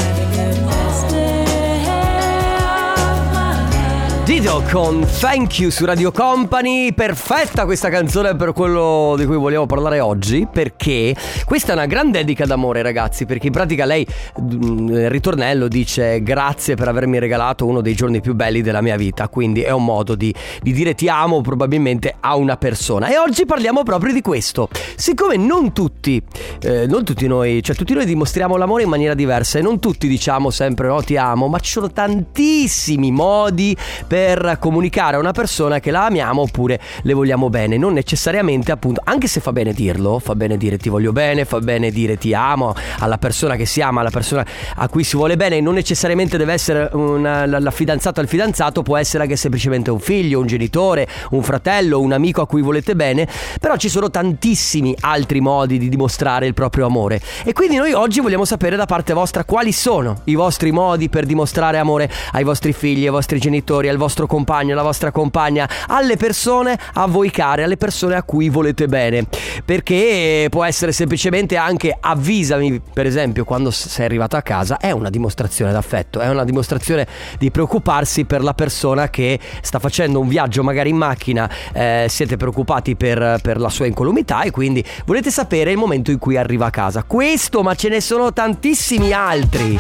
Dido 4.40 4.64
con 4.72 5.06
Thank 5.20 5.60
You 5.60 5.70
su 5.70 5.84
Radio 5.84 6.14
Company, 6.14 6.94
perfetta 6.94 7.66
questa 7.66 7.90
canzone 7.90 8.38
per 8.38 8.54
quello 8.54 9.16
di 9.18 9.26
cui 9.26 9.36
vogliamo 9.36 9.66
parlare 9.66 10.00
oggi, 10.00 10.48
perché 10.50 11.14
questa 11.44 11.74
è 11.74 11.76
una 11.76 11.88
gran 11.88 12.10
dedica 12.10 12.46
d'amore 12.46 12.82
ragazzi, 12.82 13.26
perché 13.26 13.48
in 13.48 13.52
pratica 13.52 13.84
lei 13.84 14.08
mm, 14.40 14.88
nel 14.88 15.10
ritornello 15.10 15.68
dice 15.68 16.24
grazie 16.24 16.76
per 16.76 16.88
avermi 16.88 17.20
regalato 17.20 17.66
uno 17.66 17.82
dei 17.82 17.94
giorni 17.96 18.22
più 18.22 18.34
belli 18.34 18.62
della 18.62 18.80
mia 18.80 18.96
vita, 18.96 19.28
quindi 19.28 19.62
è 19.62 19.72
un 19.72 19.84
modo 19.84 20.16
di, 20.16 20.34
di 20.62 20.72
dire 20.72 20.96
ti 20.96 21.10
amo 21.10 21.42
probabilmente 21.42 22.16
a 22.18 22.38
una 22.38 22.56
persona. 22.56 23.10
E 23.10 23.18
oggi 23.18 23.46
parliamo 23.46 23.84
proprio 23.84 24.14
di 24.14 24.22
questo, 24.22 24.70
siccome 24.96 25.36
non 25.36 25.74
tutti, 25.74 26.24
eh, 26.62 26.88
non 26.88 27.04
tutti 27.04 27.28
noi, 27.28 27.62
cioè 27.62 27.76
tutti 27.76 27.94
noi 27.94 28.06
dimostriamo 28.06 28.56
l'amore 28.56 28.84
in 28.84 28.90
maniera 28.90 29.16
diversa 29.16 29.60
e 29.60 29.62
non 29.62 29.80
tutti 29.80 30.08
diciamo 30.08 30.50
sempre 30.50 30.88
no 30.88 31.02
ti 31.02 31.18
amo, 31.18 31.50
ma 31.50 31.60
ci 31.60 31.72
sono 31.72 31.92
tantissimi 31.92 33.12
modi 33.12 33.76
per 34.08 34.28
comunicare 34.60 35.16
a 35.16 35.20
una 35.20 35.32
persona 35.32 35.80
che 35.80 35.92
la 35.92 36.06
amiamo 36.06 36.42
oppure 36.42 36.80
le 37.02 37.14
vogliamo 37.14 37.50
bene, 37.50 37.78
non 37.78 37.94
necessariamente 37.94 38.72
appunto, 38.72 39.02
anche 39.04 39.28
se 39.28 39.40
fa 39.40 39.52
bene 39.52 39.74
dirlo, 39.74 40.20
fa 40.20 40.36
bene 40.36 40.58
dire 40.58 40.78
ti 40.78 40.90
voglio 40.90 41.12
bene, 41.12 41.46
fa 41.46 41.60
bene 41.60 41.92
dire 41.92 42.18
ti 42.18 42.34
amo 42.34 42.74
alla 43.00 43.18
persona 43.18 43.56
che 43.56 43.66
si 43.66 43.82
ama, 43.82 44.02
alla 44.02 44.10
persona 44.10 44.46
a 44.76 44.88
cui 44.88 45.04
si 45.04 45.16
vuole 45.16 45.36
bene, 45.36 45.60
non 45.60 45.74
necessariamente 45.74 46.38
deve 46.38 46.54
essere 46.54 46.90
una, 46.94 47.46
la, 47.46 47.60
la 47.60 47.72
fidanzata 47.72 48.22
il 48.22 48.28
fidanzato, 48.28 48.84
può 48.84 48.98
essere 48.98 49.24
anche 49.24 49.36
semplicemente 49.36 49.90
un 49.90 50.00
figlio, 50.00 50.40
un 50.40 50.48
genitore, 50.48 51.08
un 51.32 51.42
fratello, 51.42 52.00
un 52.00 52.12
amico 52.12 52.42
a 52.42 52.48
cui 52.48 52.62
volete 52.62 52.96
bene, 52.96 53.28
però 53.60 53.76
ci 53.78 53.90
sono 53.90 54.10
tantissimi 54.10 54.96
altri 55.00 55.40
modi 55.40 55.78
di 55.78 55.90
dimostrare 55.90 56.46
il 56.46 56.54
proprio 56.54 56.86
amore. 56.86 57.22
E 57.44 57.54
quindi 57.54 57.78
noi 57.78 57.94
oggi 57.94 58.20
vogliamo 58.20 58.46
sapere 58.46 58.76
da 58.76 58.86
parte 58.86 59.14
vostra 59.14 59.44
quali 59.44 59.72
sono 59.72 60.22
i 60.26 60.36
vostri 60.36 60.72
modi 60.72 61.10
per 61.10 61.26
dimostrare 61.26 61.78
amore 61.78 62.10
ai 62.34 62.44
vostri 62.44 62.74
figli, 62.74 63.06
ai 63.06 63.12
vostri 63.12 63.40
genitori, 63.40 63.90
al 63.90 63.98
vostro 63.98 64.19
vostro 64.20 64.28
compagno, 64.28 64.74
alla 64.74 64.82
vostra 64.82 65.12
compagna, 65.12 65.70
alle 65.88 66.18
persone 66.18 66.78
a 66.94 67.06
voi 67.06 67.30
care, 67.30 67.64
alle 67.64 67.78
persone 67.78 68.16
a 68.16 68.24
cui 68.24 68.50
volete 68.50 68.88
bene. 68.88 69.26
Perché 69.64 70.48
può 70.50 70.64
essere 70.66 70.92
semplicemente 70.92 71.56
anche 71.56 71.96
avvisami, 71.98 72.82
per 72.94 73.06
esempio, 73.06 73.46
quando 73.46 73.72
sei 73.72 74.06
arrivato 74.06 74.36
a 74.36 74.42
casa, 74.42 74.78
è 74.78 74.92
una 74.92 75.10
dimostrazione 75.10 75.72
d'affetto, 75.72 76.20
è 76.20 76.30
una 76.30 76.44
dimostrazione 76.44 77.08
di 77.38 77.52
preoccuparsi 77.52 78.26
per 78.26 78.44
la 78.44 78.54
persona 78.54 79.10
che 79.10 79.40
sta 79.62 79.80
facendo 79.80 80.20
un 80.20 80.28
viaggio 80.28 80.64
magari 80.64 80.90
in 80.90 80.98
macchina, 80.98 81.50
eh, 81.72 82.08
siete 82.10 82.36
preoccupati 82.36 82.96
per, 82.96 83.40
per 83.42 83.60
la 83.60 83.70
sua 83.70 83.86
incolumità 83.86 84.42
e 84.42 84.52
quindi 84.52 84.84
volete 85.06 85.32
sapere 85.32 85.72
il 85.72 85.78
momento 85.78 86.12
in 86.12 86.18
cui 86.18 86.36
arriva 86.36 86.66
a 86.66 86.72
casa. 86.72 87.04
Questo, 87.04 87.62
ma 87.62 87.76
ce 87.76 87.90
ne 87.90 88.02
sono 88.02 88.34
tantissimi 88.34 89.14
altri. 89.14 89.80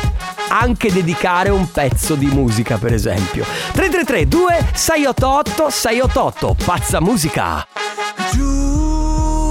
Anche 0.51 0.91
dedicare 0.91 1.50
un 1.50 1.69
pezzo 1.72 2.15
di 2.15 2.25
musica, 2.27 2.77
per 2.77 2.93
esempio. 2.93 3.46
333 3.74 4.29
2688 4.30 5.70
688 5.70 6.56
Pazza 6.64 7.02
musica. 7.02 7.68
Giuro. 8.32 9.50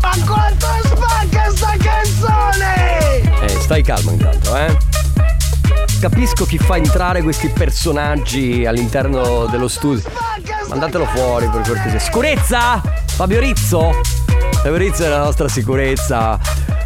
Ma 0.00 0.12
quanto 0.24 0.66
spacca 0.84 1.50
sta 1.50 1.74
canzone! 1.78 3.20
Eh, 3.42 3.48
stai 3.48 3.82
calmo 3.82 4.12
intanto, 4.12 4.56
eh. 4.56 4.76
Capisco 6.00 6.44
chi 6.44 6.58
fa 6.58 6.76
entrare 6.76 7.22
questi 7.22 7.48
personaggi 7.48 8.64
all'interno 8.64 9.46
dello 9.46 9.66
studio. 9.66 10.08
Mandatelo 10.68 11.04
fuori 11.06 11.48
per 11.48 11.62
cortesia. 11.62 11.98
Sicurezza! 11.98 12.80
Fabio 13.06 13.40
Rizzo? 13.40 13.90
Fabio 14.62 14.76
Rizzo 14.76 15.04
è 15.04 15.08
la 15.08 15.18
nostra 15.24 15.48
sicurezza. 15.48 16.38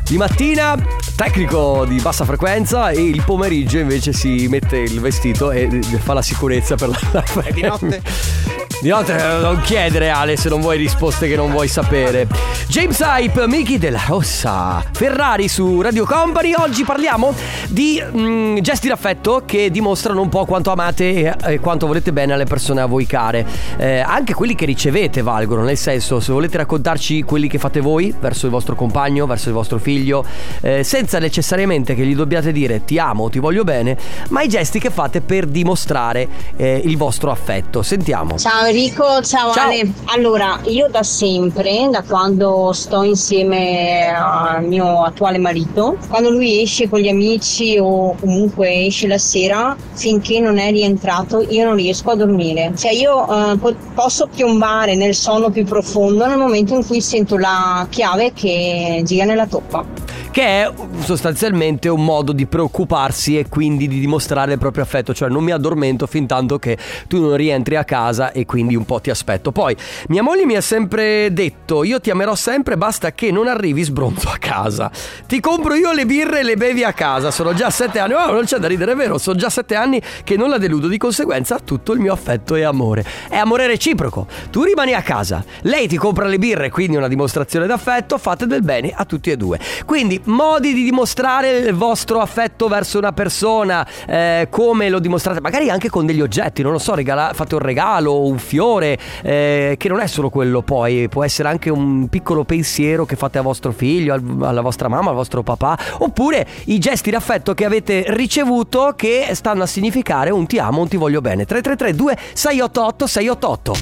Di 0.05 0.17
mattina 0.17 0.75
tecnico 1.23 1.85
di 1.85 2.01
bassa 2.01 2.25
frequenza 2.25 2.89
e 2.89 3.03
il 3.03 3.23
pomeriggio 3.27 3.77
invece 3.77 4.15
si 4.15 4.49
mette 4.49 4.79
il 4.79 5.01
vestito 5.01 5.51
e 5.51 5.69
fa 5.99 6.15
la 6.15 6.23
sicurezza 6.23 6.77
per 6.77 6.89
la... 6.89 7.45
E 7.45 7.53
di 7.53 7.61
notte? 7.61 8.01
Di 8.81 8.89
notte 8.89 9.15
eh, 9.15 9.41
non 9.43 9.61
chiedere 9.61 10.09
Ale 10.09 10.39
se 10.39 10.49
non 10.49 10.63
vuoi 10.63 10.79
risposte 10.79 11.29
che 11.29 11.37
non 11.37 11.51
vuoi 11.51 11.69
sapere. 11.69 12.27
James 12.67 12.99
Hype, 13.01 13.47
Miki 13.47 13.77
della 13.77 14.01
Rossa, 14.07 14.83
Ferrari 14.93 15.49
su 15.49 15.83
Radio 15.83 16.07
Company. 16.07 16.55
Oggi 16.57 16.85
parliamo 16.85 17.35
di 17.69 18.03
mm, 18.03 18.57
gesti 18.61 18.89
d'affetto 18.89 19.43
che 19.45 19.71
dimostrano 19.71 20.23
un 20.23 20.31
po' 20.31 20.47
quanto 20.47 20.71
amate 20.71 21.13
e, 21.13 21.53
e 21.53 21.61
quanto 21.61 21.87
volete 21.87 22.11
bene 22.15 22.33
alle 22.33 22.45
persone 22.45 22.81
a 22.81 22.87
voi 22.87 23.05
care. 23.05 23.45
Eh, 23.77 23.99
anche 23.99 24.33
quelli 24.33 24.55
che 24.55 24.65
ricevete 24.65 25.21
valgono, 25.21 25.63
nel 25.63 25.77
senso 25.77 26.19
se 26.19 26.33
volete 26.33 26.57
raccontarci 26.57 27.23
quelli 27.23 27.49
che 27.49 27.59
fate 27.59 27.81
voi 27.81 28.15
verso 28.19 28.47
il 28.47 28.53
vostro 28.53 28.75
compagno, 28.77 29.27
verso 29.27 29.49
il 29.49 29.55
vostro 29.55 29.79
figlio, 29.79 30.25
eh, 30.63 30.85
senza 30.85 31.19
necessariamente 31.19 31.95
che 31.95 32.07
gli 32.07 32.15
dobbiate 32.15 32.51
dire 32.51 32.83
ti 32.87 32.99
amo, 32.99 33.29
ti 33.29 33.41
voglio 33.41 33.63
bene, 33.63 33.99
ma 34.31 34.41
i 34.41 34.49
gesti 34.49 34.79
che 34.79 34.89
fate 34.89 35.21
per 35.21 35.45
dimostrare 35.45 36.27
eh, 36.57 36.81
il 36.83 36.97
vostro 36.97 37.31
affetto. 37.31 37.83
Sentiamo. 37.83 38.39
Ciao 38.39 38.70
Enrico, 38.71 39.21
ciao, 39.23 39.53
Ciao. 39.53 39.69
Ale. 39.69 39.93
Allora, 40.05 40.61
io 40.67 40.87
da 40.89 41.03
sempre, 41.03 41.89
da 41.91 42.03
quando 42.03 42.73
sto 42.73 43.03
insieme 43.03 44.09
al 44.15 44.65
mio 44.65 45.03
attuale 45.03 45.39
marito, 45.39 45.97
quando 46.09 46.31
lui 46.31 46.63
esce 46.63 46.89
con 46.89 47.01
gli 47.01 47.09
amici 47.09 47.79
o 47.81 48.15
comunque 48.15 48.87
esce 48.87 49.09
la 49.09 49.19
sera, 49.19 49.77
finché 49.95 50.39
non 50.39 50.59
è 50.59 50.71
rientrato, 50.71 51.45
io 51.49 51.65
non 51.65 51.75
riesco 51.75 52.11
a 52.11 52.15
dormire. 52.15 52.73
Cioè 52.77 52.93
io 52.93 53.25
eh, 53.25 53.57
po- 53.57 53.75
posso 53.93 54.29
piombare 54.33 54.95
nel 54.95 55.17
sonno 55.17 55.51
più 55.51 55.65
profondo 55.65 56.27
nel 56.27 56.39
momento 56.39 56.75
in 56.75 56.87
cui 56.87 57.01
sento 57.01 57.37
la 57.37 57.85
chiave 57.91 58.33
che 58.33 59.03
gira 59.05 59.25
nella 59.25 59.47
toppa. 59.47 60.00
Che 60.31 60.43
è 60.43 60.73
sostanzialmente 61.01 61.89
un 61.89 62.05
modo 62.05 62.33
di 62.33 62.47
preoccuparsi 62.47 63.39
e 63.39 63.49
quindi 63.49 63.89
di 63.89 63.99
dimostrare 63.99 64.53
il 64.53 64.59
proprio 64.59 64.85
affetto, 64.85 65.13
cioè 65.13 65.29
non 65.29 65.43
mi 65.43 65.51
addormento 65.51 66.07
fin 66.07 66.27
tanto 66.27 66.59
che 66.59 66.79
tu 67.09 67.21
non 67.21 67.37
rientri 67.37 67.77
a 67.77 67.85
casa 67.85 68.31
e 68.31 68.47
quindi 68.47 68.77
un 68.77 68.85
po' 68.85 69.01
ti 69.01 69.11
aspetto. 69.11 69.51
Poi 69.51 69.77
mia 70.09 70.23
moglie 70.23 70.47
mi 70.47 70.57
ha 70.57 70.61
sempre 70.61 71.33
detto 71.33 71.83
io 71.83 72.01
ti 72.01 72.11
amerò 72.11 72.35
sempre, 72.35 72.77
basta 72.77 73.13
che 73.13 73.31
non 73.33 73.49
arrivi 73.49 73.83
sbronzo 73.83 74.29
a 74.29 74.37
casa. 74.39 74.91
Ti 75.27 75.41
compro 75.41 75.75
io 75.75 75.93
le 75.93 76.07
birre 76.07 76.41
e 76.41 76.43
le 76.43 76.57
bevi 76.57 76.85
a 76.85 76.93
casa, 76.93 77.31
sono 77.31 77.53
già 77.55 77.71
sette 77.71 77.99
anni, 77.99 78.15
oh, 78.15 78.33
non 78.33 78.45
c'è 78.45 78.59
da 78.59 78.69
ridere, 78.69 78.93
è 78.93 78.97
vero, 78.97 79.19
sono 79.19 79.37
già 79.37 79.51
sette 79.51 79.75
anni 79.75 80.01
che 80.23 80.37
non 80.37 80.49
la 80.49 80.59
deludo, 80.59 80.87
di 80.87 80.99
conseguenza 80.99 81.59
tutto 81.59 81.93
il 81.93 81.99
mio 81.99 82.13
affetto 82.13 82.55
e 82.55 82.63
amore. 82.63 83.05
È 83.29 83.37
amore 83.37 83.67
reciproco, 83.67 84.27
tu 84.51 84.63
rimani 84.63 84.93
a 84.93 85.03
casa, 85.03 85.45
lei 85.63 85.89
ti 85.89 85.97
compra 85.97 86.27
le 86.27 86.39
birre, 86.39 86.71
quindi 86.71 86.97
una 86.97 87.09
dimostrazione 87.09 87.67
d'affetto, 87.67 88.17
fate 88.19 88.47
del 88.47 88.63
bene 88.63 88.93
a 88.95 89.05
tutti 89.05 89.31
e 89.31 89.37
due. 89.37 89.59
Quindi 90.01 90.19
modi 90.25 90.73
di 90.73 90.83
dimostrare 90.83 91.59
il 91.59 91.75
vostro 91.75 92.21
affetto 92.21 92.69
verso 92.69 92.97
una 92.97 93.13
persona, 93.13 93.87
eh, 94.07 94.47
come 94.49 94.89
lo 94.89 94.99
dimostrate, 94.99 95.43
magari 95.43 95.69
anche 95.69 95.91
con 95.91 96.07
degli 96.07 96.23
oggetti, 96.23 96.63
non 96.63 96.73
lo 96.73 96.79
so, 96.79 96.95
regala- 96.95 97.33
fate 97.35 97.57
un 97.57 97.61
regalo, 97.61 98.25
un 98.25 98.39
fiore, 98.39 98.99
eh, 99.23 99.75
che 99.77 99.89
non 99.91 100.01
è 100.01 100.07
solo 100.07 100.31
quello 100.31 100.63
poi, 100.63 101.11
può 101.11 101.23
essere 101.23 101.51
anche 101.51 101.69
un 101.69 102.09
piccolo 102.09 102.45
pensiero 102.45 103.05
che 103.05 103.15
fate 103.15 103.37
a 103.37 103.43
vostro 103.43 103.73
figlio, 103.73 104.15
al- 104.15 104.39
alla 104.41 104.63
vostra 104.63 104.89
mamma, 104.89 105.11
al 105.11 105.17
vostro 105.17 105.43
papà, 105.43 105.77
oppure 105.99 106.47
i 106.65 106.79
gesti 106.79 107.11
d'affetto 107.11 107.53
che 107.53 107.67
avete 107.67 108.05
ricevuto 108.07 108.95
che 108.97 109.29
stanno 109.33 109.65
a 109.65 109.67
significare 109.67 110.31
un 110.31 110.47
ti 110.47 110.59
amo, 110.59 110.81
un 110.81 110.89
ti 110.89 110.97
voglio 110.97 111.21
bene. 111.21 111.45
333 111.45 111.95
2688 111.95 113.07
688 113.07 113.75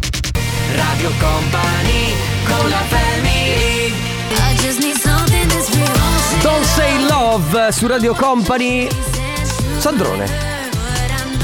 Radio 0.74 1.10
Company 1.20 2.12
con 2.44 2.68
la 2.68 2.76
family 2.88 3.27
Love 7.30 7.72
su 7.72 7.86
Radio 7.86 8.14
Company. 8.14 8.88
Sandrone, 9.76 10.26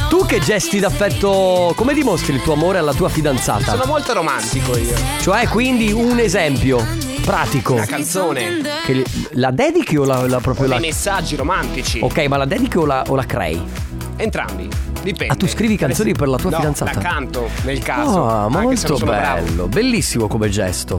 tu 0.09 0.25
che 0.25 0.41
gesti 0.41 0.79
d'affetto, 0.79 1.75
come 1.77 1.93
dimostri 1.93 2.35
il 2.35 2.41
tuo 2.41 2.55
amore 2.55 2.79
alla 2.79 2.95
tua 2.95 3.11
fidanzata? 3.11 3.73
Sono 3.73 3.85
molto 3.85 4.15
romantico 4.15 4.79
io. 4.79 4.95
Cioè, 5.21 5.47
quindi 5.47 5.93
un 5.93 6.19
esempio 6.19 6.83
pratico. 7.23 7.75
Una 7.75 7.85
canzone. 7.85 8.63
Che 8.87 9.05
la 9.33 9.51
dedichi 9.51 9.99
o 9.99 10.05
la, 10.05 10.27
la 10.27 10.41
proprio 10.41 10.69
la... 10.69 10.79
Dei 10.79 10.89
messaggi 10.89 11.37
romantici. 11.37 12.01
Ok, 12.01 12.29
ma 12.29 12.39
la 12.39 12.47
dedichi 12.47 12.79
o 12.79 12.87
la, 12.87 13.05
o 13.07 13.15
la 13.15 13.27
crei? 13.27 13.63
Entrambi. 14.17 14.67
Dipende. 15.03 15.35
Ah, 15.35 15.37
tu 15.37 15.47
scrivi 15.47 15.77
canzoni 15.77 16.15
per 16.15 16.29
la 16.29 16.39
tua 16.39 16.49
no, 16.49 16.57
fidanzata? 16.57 16.95
La 16.95 17.01
canto 17.01 17.51
nel 17.65 17.81
caso. 17.81 18.27
Ah, 18.27 18.49
se 18.51 18.59
molto 18.59 18.97
sono 18.97 19.11
bravo. 19.11 19.45
bello, 19.45 19.67
bellissimo 19.67 20.29
come 20.29 20.49
gesto. 20.49 20.99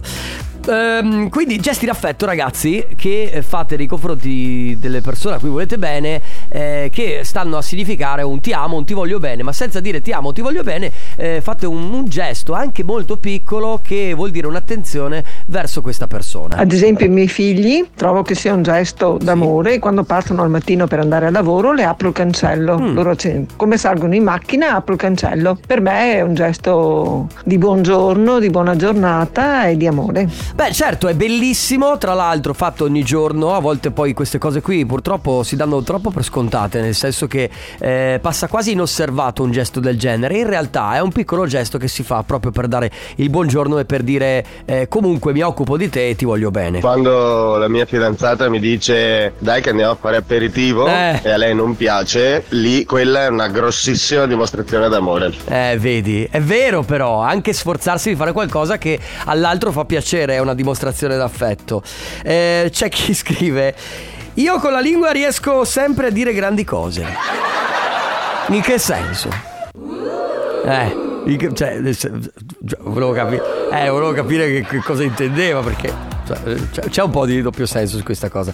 Ehm, 0.68 1.30
quindi 1.30 1.58
gesti 1.58 1.86
d'affetto 1.86 2.26
ragazzi 2.26 2.86
che 2.96 3.44
fate 3.46 3.78
nei 3.78 3.88
confronti 3.88 4.78
delle 4.80 5.02
persone 5.02 5.36
a 5.36 5.40
cui 5.40 5.50
volete 5.50 5.78
bene 5.78 6.22
eh, 6.50 6.90
che 6.92 7.22
stanno 7.24 7.58
a 7.58 7.62
significare 7.62 8.24
un 8.24 8.40
ti 8.40 8.52
amo, 8.52 8.78
un 8.78 8.86
ti 8.86 8.94
voglio 8.94 9.20
bene 9.20 9.44
ma 9.44 9.52
senza 9.52 9.80
dire 9.80 10.02
ti 10.02 10.12
amo, 10.12 10.34
ti 10.34 10.42
voglio 10.42 10.64
bene 10.64 10.92
eh, 11.18 11.42
fate 11.42 11.66
un, 11.66 11.94
un 11.94 12.06
gesto 12.06 12.54
anche 12.54 12.84
molto 12.84 13.18
piccolo 13.18 13.80
che 13.84 14.14
vuol 14.14 14.32
dire 14.32 14.48
un'attenzione 14.48 15.24
verso 15.48 15.82
questa 15.82 16.08
persona 16.08 16.56
Ad 16.58 16.72
esempio 16.72 17.06
i 17.06 17.10
miei 17.10 17.28
figli 17.28 17.86
trovo 17.96 18.24
che 18.24 18.36
sia 18.36 18.54
un 18.54 18.64
gesto 18.64 19.18
d'amore 19.22 19.80
quando 19.80 20.04
partono 20.04 20.42
al 20.42 20.50
mattino 20.50 20.88
per 20.88 21.00
andare 21.00 21.28
al 21.28 21.32
lavoro 21.32 21.74
le 21.74 21.84
apro 21.84 22.08
il 22.10 22.14
cancello. 22.14 22.80
Mm. 22.80 22.94
Loro 22.94 23.16
come 23.56 23.78
salgono 23.78 24.16
in 24.16 24.24
macchina 24.24 24.76
apro 24.76 24.94
il 24.94 25.00
cancello. 25.00 25.58
Per 25.66 25.82
me 25.82 26.14
è 26.14 26.22
un 26.22 26.34
gesto 26.34 27.28
di 27.44 27.58
buongiorno, 27.58 28.40
di 28.40 28.50
buona 28.50 28.76
giornata 28.76 29.68
e 29.68 29.78
di 29.78 29.88
amore. 29.88 30.28
Beh, 30.56 30.72
certo, 30.72 31.10
è 31.10 31.14
bellissimo, 31.14 31.98
tra 31.98 32.14
l'altro 32.14 32.54
fatto 32.54 32.86
ogni 32.86 33.04
giorno, 33.04 33.54
a 33.54 33.60
volte 33.60 33.92
poi 33.92 34.14
queste 34.14 34.38
cose 34.38 34.62
qui 34.62 34.86
purtroppo 34.86 35.44
si 35.44 35.58
danno 35.58 35.84
troppo 35.84 36.12
per 36.12 36.24
scontate, 36.24 36.80
nel 36.80 36.96
senso 36.96 37.28
che 37.28 37.50
eh, 37.78 38.20
passa 38.22 38.48
quasi 38.48 38.72
inosservato 38.72 39.44
un 39.44 39.52
gesto 39.52 39.82
del 39.82 39.98
genere, 40.00 40.38
in 40.38 40.48
realtà 40.48 40.96
è 40.96 41.02
un 41.02 41.12
piccolo 41.12 41.46
gesto 41.46 41.78
che 41.78 41.90
si 41.90 42.04
fa 42.04 42.24
proprio 42.24 42.52
per 42.52 42.70
dare 42.70 42.90
il 43.18 43.30
buongiorno 43.30 43.80
e 43.80 43.84
per 43.84 44.02
dire 44.02 44.46
eh, 44.64 44.88
comunque 44.88 45.34
mi 45.34 45.42
occupo 45.42 45.76
di 45.76 45.90
te 45.90 46.08
e 46.08 46.16
ti 46.16 46.24
voglio 46.24 46.52
bene. 46.52 46.80
Quando 46.80 47.58
la 47.58 47.68
mia 47.68 47.86
fidanzata 47.86 48.48
mi 48.48 48.62
dice 48.62 49.34
dai 49.40 49.62
che 49.62 49.72
andiamo 49.72 49.92
a 49.92 49.98
fare 50.00 50.16
aperitivo 50.16 50.88
Eh. 50.88 51.20
e 51.22 51.32
a 51.32 51.36
lei 51.36 51.54
non 51.54 51.76
piace, 51.76 52.46
lì 52.52 52.86
quella 52.86 53.26
è 53.26 53.28
una 53.28 53.50
grossissima 53.50 54.26
dimostrazione 54.26 54.88
d'amore. 54.88 55.34
Eh, 55.50 55.76
vedi, 55.78 56.26
è 56.32 56.40
vero 56.40 56.82
però, 56.84 57.20
anche 57.20 57.52
sforzarsi 57.52 58.08
di 58.08 58.16
fare 58.16 58.32
qualcosa 58.32 58.78
che 58.78 58.98
all'altro 59.26 59.74
fa 59.74 59.84
piacere 59.84 60.36
è 60.36 60.44
una 60.46 60.54
dimostrazione 60.54 61.18
d'affetto. 61.18 61.84
Eh, 62.24 62.70
c'è 62.72 62.90
chi 62.90 63.14
scrive, 63.16 63.76
io 64.36 64.60
con 64.60 64.72
la 64.72 64.80
lingua 64.80 65.12
riesco 65.12 65.66
sempre 65.66 66.08
a 66.08 66.10
dire 66.10 66.34
grandi 66.34 66.64
cose. 66.64 67.06
In 68.48 68.62
che 68.62 68.78
senso? 68.78 69.30
Eh, 70.66 71.04
cioè, 71.54 71.94
cioè, 71.94 72.12
volevo 72.82 73.12
capire, 73.12 73.44
eh, 73.72 73.90
volevo 73.90 74.14
capire 74.14 74.48
che, 74.48 74.66
che 74.68 74.78
cosa 74.80 75.04
intendeva 75.04 75.62
perché 75.62 75.92
cioè, 76.26 76.38
eh, 76.46 76.90
c'è 76.90 77.04
un 77.04 77.12
po' 77.12 77.26
di 77.26 77.42
doppio 77.42 77.66
senso 77.66 77.98
su 77.98 78.04
questa 78.04 78.30
cosa. 78.30 78.54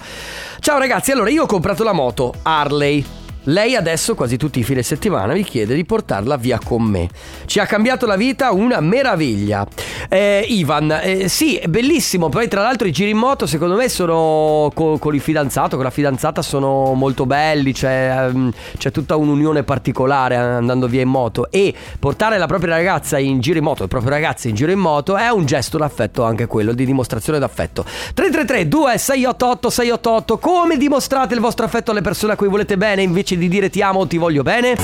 Ciao 0.59 0.77
ragazzi, 0.77 1.11
allora 1.11 1.29
io 1.29 1.43
ho 1.43 1.47
comprato 1.47 1.83
la 1.83 1.93
moto 1.93 2.33
Harley. 2.43 3.20
Lei 3.45 3.75
adesso, 3.75 4.13
quasi 4.13 4.37
tutti 4.37 4.59
i 4.59 4.63
fine 4.63 4.83
settimana, 4.83 5.33
mi 5.33 5.43
chiede 5.43 5.73
di 5.73 5.83
portarla 5.83 6.37
via 6.37 6.59
con 6.63 6.83
me. 6.83 7.09
Ci 7.47 7.57
ha 7.57 7.65
cambiato 7.65 8.05
la 8.05 8.15
vita 8.15 8.51
una 8.51 8.79
meraviglia. 8.81 9.65
Eh, 10.09 10.45
Ivan, 10.47 10.91
eh, 11.01 11.27
sì, 11.27 11.59
bellissimo. 11.67 12.29
Poi, 12.29 12.47
tra 12.47 12.61
l'altro, 12.61 12.87
i 12.87 12.91
giri 12.91 13.09
in 13.09 13.17
moto, 13.17 13.47
secondo 13.47 13.75
me, 13.75 13.89
sono 13.89 14.69
co- 14.75 14.99
con 14.99 15.15
il 15.15 15.21
fidanzato, 15.21 15.75
con 15.75 15.85
la 15.85 15.89
fidanzata, 15.89 16.43
sono 16.43 16.93
molto 16.93 17.25
belli. 17.25 17.73
C'è, 17.73 18.27
ehm, 18.29 18.51
c'è 18.77 18.91
tutta 18.91 19.15
un'unione 19.15 19.63
particolare 19.63 20.35
andando 20.35 20.85
via 20.85 21.01
in 21.01 21.09
moto. 21.09 21.49
E 21.49 21.73
portare 21.97 22.37
la 22.37 22.45
propria 22.45 22.75
ragazza 22.75 23.17
in 23.17 23.39
giro 23.39 23.57
in 23.57 23.63
moto, 23.63 23.81
il 23.81 23.89
proprio 23.89 24.11
ragazzo 24.11 24.49
in 24.49 24.53
giro 24.53 24.71
in 24.71 24.77
moto, 24.77 25.17
è 25.17 25.29
un 25.29 25.45
gesto 25.45 25.79
d'affetto 25.79 26.23
anche 26.23 26.45
quello, 26.45 26.73
di 26.73 26.85
dimostrazione 26.85 27.39
d'affetto. 27.39 27.83
333 28.13 28.67
2688 28.67 29.69
688 29.71 30.37
Come 30.37 30.77
dimostrate 30.77 31.33
il 31.33 31.39
vostro 31.39 31.65
affetto 31.65 31.89
alle 31.89 32.01
persone 32.01 32.33
a 32.33 32.35
cui 32.35 32.47
volete 32.47 32.77
bene 32.77 33.01
invece 33.01 33.29
di 33.37 33.47
dire 33.47 33.69
ti 33.69 33.81
amo 33.81 33.99
o 33.99 34.07
ti 34.07 34.17
voglio 34.17 34.43
bene? 34.43 34.75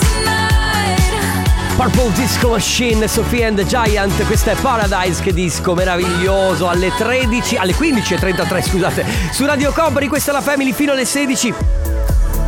Purple 1.76 2.12
Disco 2.14 2.50
Machine, 2.50 3.08
Sophia 3.08 3.48
and 3.48 3.58
the 3.58 3.66
Giant, 3.66 4.26
questa 4.26 4.52
è 4.52 4.56
Paradise, 4.56 5.22
che 5.22 5.32
disco 5.32 5.76
meraviglioso, 5.76 6.68
alle 6.68 6.92
13, 6.98 7.56
alle 7.56 7.74
15.33 7.74 8.64
scusate, 8.64 9.06
su 9.32 9.46
Radio 9.46 9.72
Company, 9.72 10.08
questa 10.08 10.32
è 10.32 10.34
la 10.34 10.42
Family 10.42 10.74
fino 10.74 10.94
alle 10.94 11.06
16. 11.06 11.54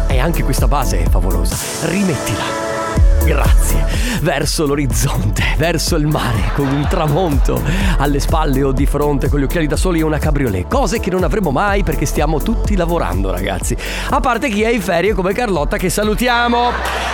E 0.07 0.19
anche 0.19 0.43
questa 0.43 0.67
base 0.67 1.03
è 1.03 1.09
favolosa, 1.09 1.55
rimettila. 1.83 2.68
Grazie. 3.23 3.85
Verso 4.21 4.65
l'orizzonte, 4.65 5.43
verso 5.57 5.95
il 5.95 6.07
mare, 6.07 6.51
con 6.55 6.67
un 6.67 6.85
tramonto 6.89 7.61
alle 7.97 8.19
spalle 8.19 8.63
o 8.63 8.71
di 8.71 8.85
fronte, 8.85 9.29
con 9.29 9.39
gli 9.39 9.43
occhiali 9.43 9.67
da 9.67 9.75
soli 9.75 9.99
e 9.99 10.03
una 10.03 10.17
cabriolet. 10.17 10.67
Cose 10.67 10.99
che 10.99 11.09
non 11.09 11.23
avremo 11.23 11.51
mai 11.51 11.83
perché 11.83 12.05
stiamo 12.05 12.41
tutti 12.41 12.75
lavorando, 12.75 13.31
ragazzi. 13.31 13.77
A 14.09 14.19
parte 14.19 14.49
chi 14.49 14.63
è 14.63 14.69
in 14.69 14.81
ferie 14.81 15.13
come 15.13 15.33
Carlotta, 15.33 15.77
che 15.77 15.89
salutiamo. 15.89 16.71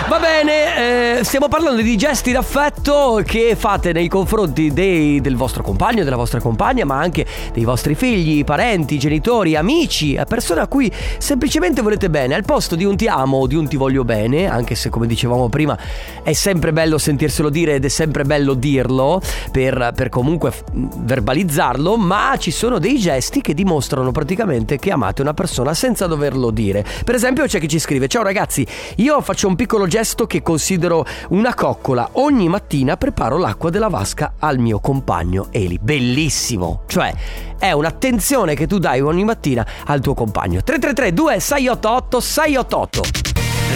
Va 0.08 0.18
bene, 0.18 1.18
eh, 1.18 1.24
stiamo 1.24 1.48
parlando 1.48 1.82
di 1.82 1.96
gesti 1.96 2.32
d'affetto 2.32 3.22
che 3.24 3.54
fate 3.56 3.92
nei 3.92 4.08
confronti 4.08 4.72
dei- 4.72 5.20
del 5.20 5.36
vostro 5.36 5.62
compagno, 5.62 6.02
della 6.02 6.16
vostra 6.16 6.40
compagna, 6.40 6.84
ma 6.84 6.98
anche 6.98 7.26
dei 7.52 7.64
vostri 7.64 7.94
figli, 7.94 8.44
parenti, 8.44 8.98
genitori, 8.98 9.54
amici, 9.54 10.18
persone 10.26 10.60
a 10.60 10.66
cui 10.66 10.90
semplicemente 11.18 11.82
volete 11.82 12.10
bene. 12.10 12.34
Al 12.34 12.44
posto 12.44 12.74
di 12.74 12.84
un 12.84 12.96
ti 12.96 13.06
amo 13.06 13.38
o 13.38 13.46
di 13.46 13.54
un 13.54 13.68
ti 13.68 13.76
voglio 13.76 14.04
bene, 14.04 14.48
anche 14.48 14.74
se 14.74 14.88
come 14.88 15.06
dicevamo 15.06 15.48
prima 15.48 15.76
è 16.22 16.32
sempre 16.32 16.72
bello 16.72 16.98
sentirselo 16.98 17.50
dire 17.50 17.74
ed 17.74 17.84
è 17.84 17.88
sempre 17.88 18.24
bello 18.24 18.54
dirlo 18.54 19.20
per, 19.50 19.92
per 19.94 20.08
comunque 20.08 20.52
verbalizzarlo, 20.72 21.96
ma 21.96 22.34
ci 22.38 22.50
sono 22.50 22.78
dei 22.78 22.98
gesti 22.98 23.40
che 23.40 23.54
dimostrano 23.54 24.12
praticamente 24.12 24.78
che 24.78 24.90
amate 24.90 25.22
una 25.22 25.34
persona 25.34 25.74
senza 25.74 26.06
doverlo 26.06 26.50
dire. 26.50 26.84
Per 27.04 27.14
esempio 27.14 27.44
c'è 27.46 27.60
chi 27.60 27.68
ci 27.68 27.78
scrive, 27.78 28.08
ciao 28.08 28.22
ragazzi, 28.22 28.66
io 28.96 29.20
faccio 29.20 29.48
un 29.48 29.56
piccolo 29.56 29.86
gesto 29.86 30.26
che 30.26 30.42
considero 30.42 31.04
una 31.30 31.54
coccola, 31.54 32.08
ogni 32.12 32.48
mattina 32.48 32.96
preparo 32.96 33.38
l'acqua 33.38 33.70
della 33.70 33.88
vasca 33.88 34.34
al 34.38 34.58
mio 34.58 34.80
compagno 34.80 35.48
Eli, 35.50 35.78
bellissimo, 35.80 36.82
cioè 36.86 37.12
è 37.58 37.72
un'attenzione 37.72 38.54
che 38.54 38.66
tu 38.66 38.78
dai 38.78 39.00
ogni 39.00 39.24
mattina 39.24 39.66
al 39.86 40.00
tuo 40.00 40.14
compagno. 40.14 40.62
333 40.62 41.12
2688 41.12 42.20
688 42.20 43.02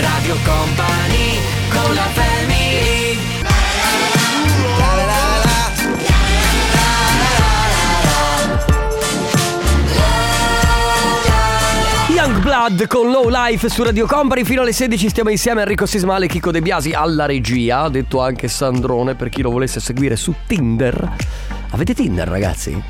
Radio 0.00 0.34
Company 0.44 1.49
con 1.70 1.94
la 1.94 2.02
family. 2.12 3.18
Youngblood 12.09 12.87
con 12.87 13.11
Low 13.11 13.28
Life 13.28 13.68
su 13.68 13.83
Radio 13.83 14.06
Company. 14.06 14.44
Fino 14.44 14.62
alle 14.62 14.72
16 14.72 15.09
stiamo 15.09 15.30
insieme 15.30 15.62
Enrico 15.62 15.87
Sismale 15.87 16.26
e 16.26 16.28
Chico 16.28 16.50
De 16.50 16.61
Biasi 16.61 16.92
alla 16.92 17.26
regia. 17.26 17.88
Detto 17.88 18.20
anche 18.20 18.48
Sandrone 18.48 19.14
per 19.14 19.28
chi 19.28 19.42
lo 19.42 19.50
volesse 19.50 19.80
seguire 19.80 20.16
su 20.16 20.35
Tinder. 20.46 21.11
Avete 21.70 21.94
Tinder 21.94 22.28
ragazzi? 22.28 22.83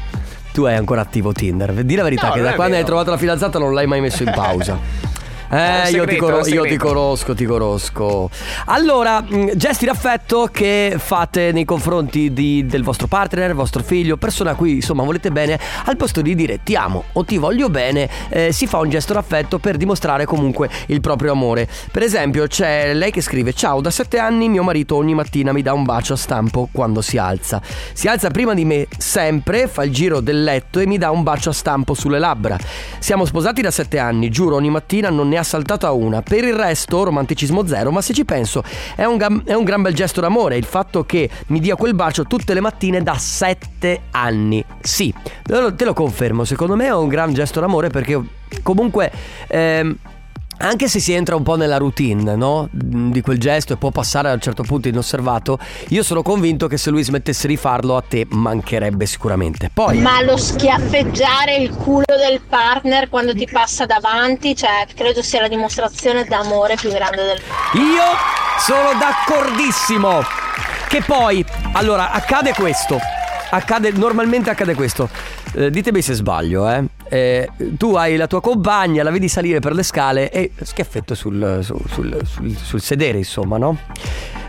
tu 0.53 0.65
hai 0.65 0.75
ancora 0.75 1.03
attivo 1.03 1.33
Tinder. 1.33 1.85
Di 1.85 1.95
la 1.95 2.03
verità 2.03 2.29
No, 2.29 2.35
che 2.35 2.41
da 2.41 2.55
quando 2.55 2.77
hai 2.77 2.85
trovato 2.85 3.11
la 3.11 3.17
fidanzata 3.17 3.59
non 3.59 3.73
l'hai 3.73 3.87
mai 3.87 4.01
messo 4.01 4.25
in 4.25 4.33
pausa 4.35 5.20
Eh, 5.53 5.91
io, 5.91 6.05
ti 6.05 6.13
segreto, 6.13 6.39
è 6.39 6.43
un 6.43 6.49
io 6.49 6.63
ti 6.63 6.77
conosco, 6.77 7.35
ti 7.35 7.45
conosco. 7.45 8.31
Allora, 8.67 9.21
mh, 9.21 9.57
gesti 9.57 9.85
d'affetto 9.85 10.49
che 10.53 10.95
fate 10.97 11.51
nei 11.51 11.65
confronti 11.65 12.33
di- 12.33 12.65
del 12.67 12.85
vostro 12.85 13.09
partner, 13.09 13.53
vostro 13.53 13.83
figlio, 13.83 14.17
persona 14.17 14.53
a 14.53 14.55
cui 14.55 14.75
insomma 14.75 15.03
volete 15.03 15.33
bene, 15.33 15.59
al 15.87 15.97
posto 15.97 16.23
di 16.23 16.37
dire 16.37 16.61
ti 16.63 16.77
amo 16.77 17.05
o 17.15 17.25
ti 17.25 17.37
voglio 17.37 17.69
bene, 17.69 18.09
eh, 18.29 18.53
si 18.53 18.69
fa 18.69 18.79
un 18.79 18.91
gesto 18.91 19.13
d'affetto 19.13 19.59
per 19.59 19.77
dimostrare 19.77 20.25
comunque 20.25 20.71
il 20.87 21.01
proprio 21.01 21.33
amore. 21.33 21.69
Per 21.91 22.03
esempio, 22.03 22.47
c'è 22.47 22.95
lei 22.95 23.11
che 23.11 23.21
scrive: 23.21 23.53
Ciao, 23.53 23.81
da 23.81 23.91
sette 23.91 24.19
anni 24.19 24.49
mio 24.49 24.63
marito 24.63 24.95
ogni 24.95 25.15
mattina 25.15 25.53
mi 25.53 25.63
dà 25.63 25.73
un 25.73 25.83
bacio 25.83 26.13
a 26.13 26.17
stampo 26.17 26.69
quando 26.71 27.01
si 27.01 27.19
alza. 27.19 27.61
Si 27.93 28.07
alza 28.07 28.31
prima 28.31 28.55
di 28.55 28.65
me 28.65 28.87
sempre, 28.97 29.67
fa 29.67 29.83
il 29.83 29.93
giro 29.93 30.21
del 30.21 30.45
letto 30.45 30.79
e 30.79 30.87
mi 30.87 30.97
dà 30.97 31.11
un 31.11 31.25
bacio 31.25 31.51
a 31.51 31.53
stampo 31.53 31.95
sulle 31.95 32.21
labbra. 32.21 32.57
Siamo 33.01 33.25
sposati 33.25 33.63
da 33.63 33.73
sette 33.73 33.99
anni, 33.99 34.29
giuro 34.31 34.55
ogni 34.55 34.71
mattina 34.71 35.11
non 35.11 35.27
ne 35.27 35.39
ha 35.41 35.45
saltata 35.45 35.91
una. 35.93 36.23
Per 36.23 36.45
il 36.45 36.55
resto, 36.55 37.03
romanticismo 37.03 37.67
zero, 37.67 37.91
ma 37.91 38.01
se 38.01 38.13
ci 38.13 38.25
penso, 38.25 38.63
è 38.95 39.05
un, 39.05 39.17
gam- 39.17 39.45
è 39.45 39.55
un 39.55 39.65
gran 39.65 39.83
bel 39.83 39.95
gesto 39.95 40.21
d'amore 40.21 40.57
il 40.57 40.65
fatto 40.65 41.05
che 41.05 41.29
mi 41.49 41.61
dia 41.61 41.77
quel 41.77 41.95
bacio 41.95 42.25
tutte 42.25 42.55
le 42.55 42.61
mattine 42.61 43.03
da 43.03 43.17
sette 43.17 44.03
anni. 44.13 44.65
Sì, 44.81 45.13
te 45.43 45.61
lo, 45.61 45.75
te 45.75 45.85
lo 45.85 45.93
confermo, 45.93 46.45
secondo 46.45 46.77
me 46.77 46.87
è 46.87 46.95
un 46.95 47.09
gran 47.09 47.33
gesto 47.35 47.61
d'amore 47.61 47.89
perché 47.89 48.21
comunque... 48.63 49.11
ehm, 49.49 49.97
anche 50.63 50.89
se 50.89 51.01
si 51.01 51.13
entra 51.13 51.37
un 51.37 51.43
po' 51.43 51.57
nella 51.57 51.79
routine, 51.79 52.37
no? 52.37 52.69
Di 52.71 53.21
quel 53.23 53.39
gesto 53.39 53.73
e 53.73 53.77
può 53.77 53.91
passare 53.91 54.29
a 54.29 54.35
un 54.35 54.41
certo 54.41 54.63
punto 54.63 54.89
inosservato, 54.89 55.59
io 55.89 56.03
sono 56.03 56.23
convinto 56.23 56.67
che 56.67 56.77
se 56.77 56.91
lui 56.91 57.03
smettesse 57.03 57.49
di 57.49 57.57
farlo 57.57 57.97
a 57.97 58.03
te 58.07 58.27
mancherebbe 58.29 59.07
sicuramente. 59.07 59.71
Poi 59.73 59.99
Ma 59.99 60.23
lo 60.23 60.37
schiaffeggiare 60.37 61.57
il 61.57 61.71
culo 61.71 62.05
del 62.07 62.43
partner 62.47 63.09
quando 63.09 63.35
ti 63.35 63.49
passa 63.51 63.87
davanti, 63.87 64.55
cioè, 64.55 64.87
credo 64.95 65.23
sia 65.23 65.41
la 65.41 65.49
dimostrazione 65.49 66.25
d'amore 66.25 66.75
più 66.77 66.91
grande 66.91 67.25
del 67.25 67.41
mondo. 67.47 67.91
Io 67.91 68.05
sono 68.59 68.99
d'accordissimo. 68.99 70.23
Che 70.89 71.03
poi, 71.03 71.45
allora, 71.73 72.11
accade 72.11 72.53
questo. 72.53 72.99
Accade, 73.51 73.93
normalmente 73.93 74.51
accade 74.51 74.75
questo. 74.75 75.09
Eh, 75.55 75.71
ditemi 75.71 76.03
se 76.03 76.15
sbaglio, 76.15 76.69
eh. 76.69 76.85
Eh, 77.13 77.49
Tu 77.77 77.95
hai 77.97 78.17
la 78.17 78.29
tua 78.29 78.41
compagna, 78.41 79.03
la 79.03 79.11
vedi 79.11 79.27
salire 79.29 79.59
per 79.59 79.73
le 79.75 79.83
scale 79.83 80.31
e 80.31 80.53
schiaffetto 80.63 81.15
sul, 81.17 81.59
sul- 81.63 81.83
sul- 82.25 82.57
sul- 82.57 82.81
sedere, 82.81 83.19
insomma, 83.19 83.59
no? 83.59 83.77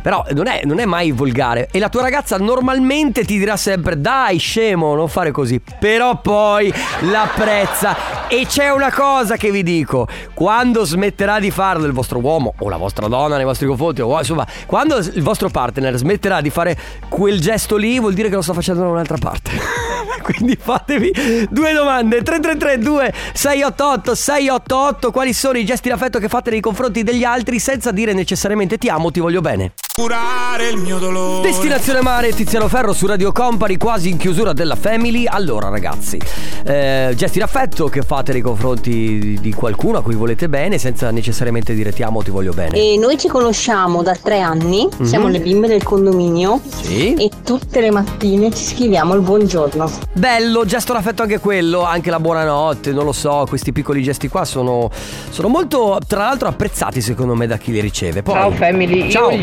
Però 0.02 0.26
non 0.32 0.48
è, 0.48 0.62
non 0.66 0.80
è 0.80 0.86
mai 0.86 1.12
volgare. 1.12 1.68
E 1.72 1.80
la 1.80 1.90
tua 1.90 2.02
ragazza 2.02 2.38
normalmente 2.38 3.24
ti 3.24 3.38
dirà 3.38 3.58
sempre: 3.58 4.00
Dai, 4.00 4.38
scemo, 4.38 4.96
non 4.96 5.08
fare 5.08 5.32
così. 5.32 5.62
Però 5.80 6.20
poi 6.20 6.74
l'apprezza. 7.02 8.28
E 8.28 8.46
c'è 8.48 8.72
una 8.72 8.92
cosa 8.92 9.38
che 9.38 9.52
vi 9.52 9.64
dico: 9.64 10.08
quando 10.34 10.84
smetterà 10.84 11.40
di 11.40 11.52
farlo 11.52 11.86
il 11.86 11.92
vostro 11.92 12.20
uomo 12.20 12.54
o 12.60 12.70
la 12.70 12.78
vostra 12.78 13.08
donna 13.08 13.36
nei 13.36 13.46
vostri 13.46 13.68
confronti, 13.68 14.02
o 14.02 14.18
insomma, 14.18 14.46
quando 14.66 14.98
il 14.98 15.22
vostro 15.22 15.50
partner 15.50 15.96
smetterà 15.96 16.42
di 16.42 16.50
fare 16.50 16.78
quel 17.10 17.40
gesto 17.40 17.76
lì, 17.76 18.00
vuol 18.00 18.14
dire 18.14 18.30
che 18.30 18.36
lo 18.36 18.42
sta 18.42 18.54
facendo 18.54 18.82
da 18.82 18.88
un'altra 18.88 19.18
parte. 19.18 19.52
Quindi 20.22 20.58
fatevi 20.60 21.48
due 21.50 21.74
domande 21.74 22.22
3332 22.22 23.14
688 23.34 24.16
688 24.16 25.12
Quali 25.12 25.34
sono 25.34 25.58
i 25.58 25.66
gesti 25.66 25.90
d'affetto 25.90 26.20
che 26.20 26.28
fate 26.28 26.52
nei 26.52 26.62
confronti 26.62 27.04
degli 27.04 27.24
altri 27.24 27.60
Senza 27.60 27.92
dire 27.92 28.14
necessariamente 28.14 28.78
ti 28.78 28.88
amo, 28.88 29.12
ti 29.12 29.20
voglio 29.20 29.42
bene 29.42 29.74
Curare 30.06 30.68
il 30.70 30.78
mio 30.78 30.98
dolore. 30.98 31.48
Destinazione 31.48 32.02
Mare, 32.02 32.34
Tiziano 32.34 32.68
Ferro 32.68 32.92
su 32.92 33.06
Radio 33.06 33.32
Company, 33.32 33.78
quasi 33.78 34.10
in 34.10 34.18
chiusura 34.18 34.52
della 34.52 34.74
Family. 34.76 35.28
Allora, 35.28 35.70
ragazzi, 35.70 36.20
eh, 36.66 37.14
gesti 37.16 37.38
d'affetto 37.38 37.86
che 37.88 38.02
fate 38.02 38.32
nei 38.34 38.42
confronti 38.42 39.38
di, 39.40 39.54
qualcuno 39.54 40.00
a 40.00 40.02
cui 40.02 40.16
volete 40.16 40.50
bene, 40.50 40.80
senza 40.80 41.12
necessariamente 41.12 41.76
dire 41.76 41.94
ti 41.94 42.02
amo 42.02 42.18
o 42.18 42.24
ti 42.24 42.32
voglio 42.32 42.52
bene. 42.52 42.76
E 42.78 42.98
noi 42.98 43.16
ci 43.20 43.28
conosciamo 43.28 44.02
da 44.02 44.16
tre 44.20 44.40
anni, 44.42 44.90
Mhm. 44.92 45.06
siamo 45.06 45.28
le 45.28 45.40
bimbe 45.40 45.68
del 45.68 45.84
condominio 45.84 46.60
Sì. 46.82 47.14
e 47.14 47.30
tutte 47.46 47.80
le 47.80 47.92
mattine 47.92 48.52
ci 48.52 48.64
scriviamo 48.64 49.14
il 49.14 49.22
buongiorno. 49.22 49.88
Bello, 50.14 50.66
gesto 50.66 50.94
d'affetto 50.94 51.22
anche 51.22 51.38
quello, 51.38 51.84
anche 51.84 52.10
la 52.10 52.20
buonanotte, 52.20 52.92
non 52.92 53.06
lo 53.06 53.12
so, 53.12 53.46
questi 53.48 53.72
piccoli 53.72 54.02
gesti 54.02 54.30
qua 54.30 54.46
sono, 54.46 54.90
sono 55.30 55.48
molto, 55.48 56.00
tra 56.08 56.22
l'altro, 56.24 56.48
apprezzati 56.48 57.02
secondo 57.02 57.36
me 57.36 57.46
da 57.46 57.58
chi 57.58 57.72
li 57.72 57.80
riceve. 57.80 58.24
Poi, 58.24 58.34
Ciao 58.34 58.50
family, 58.52 59.08
Ciao. 59.12 59.30
io 59.30 59.38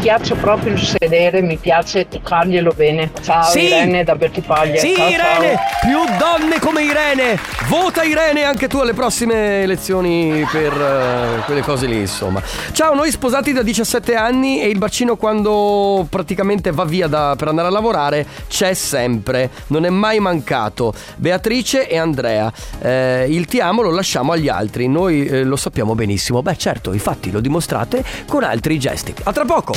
piace 0.01 0.33
proprio 0.33 0.73
il 0.73 0.79
sedere, 0.81 1.41
mi 1.41 1.57
piace 1.57 2.07
toccarglielo 2.07 2.73
bene. 2.75 3.11
Ciao 3.21 3.43
Sì. 3.43 3.65
Irene 3.65 4.03
da 4.03 4.15
Bertipaglia. 4.15 4.79
Sì, 4.79 4.95
ciao, 4.95 5.07
Irene, 5.09 5.53
ciao. 5.53 5.79
più 5.81 6.17
donne 6.17 6.59
come 6.59 6.81
Irene. 6.83 7.39
Vota 7.67 8.01
Irene 8.03 8.43
anche 8.43 8.67
tu 8.67 8.79
alle 8.79 8.93
prossime 8.93 9.61
elezioni 9.61 10.43
per 10.51 10.73
eh, 10.73 11.43
quelle 11.45 11.61
cose 11.61 11.85
lì, 11.85 11.99
insomma. 11.99 12.41
Ciao, 12.71 12.95
noi 12.95 13.11
sposati 13.11 13.53
da 13.53 13.61
17 13.61 14.15
anni 14.15 14.59
e 14.61 14.67
il 14.69 14.79
bacino 14.79 15.15
quando 15.17 16.07
praticamente 16.09 16.71
va 16.71 16.83
via 16.83 17.05
da- 17.07 17.35
per 17.37 17.49
andare 17.49 17.67
a 17.67 17.71
lavorare 17.71 18.25
c'è 18.47 18.73
sempre, 18.73 19.51
non 19.67 19.85
è 19.85 19.89
mai 19.89 20.19
mancato. 20.19 20.93
Beatrice 21.17 21.87
e 21.87 21.99
Andrea, 21.99 22.51
eh, 22.81 23.27
il 23.29 23.45
ti 23.45 23.59
amo 23.59 23.83
lo 23.83 23.91
lasciamo 23.91 24.31
agli 24.31 24.49
altri, 24.49 24.87
noi 24.87 25.27
eh, 25.27 25.43
lo 25.43 25.55
sappiamo 25.55 25.93
benissimo. 25.93 26.41
Beh, 26.41 26.57
certo, 26.57 26.91
infatti 26.91 27.29
lo 27.29 27.39
dimostrate 27.39 28.03
con 28.27 28.43
altri 28.43 28.79
gesti. 28.79 29.13
A 29.23 29.31
tra 29.31 29.45
poco. 29.45 29.73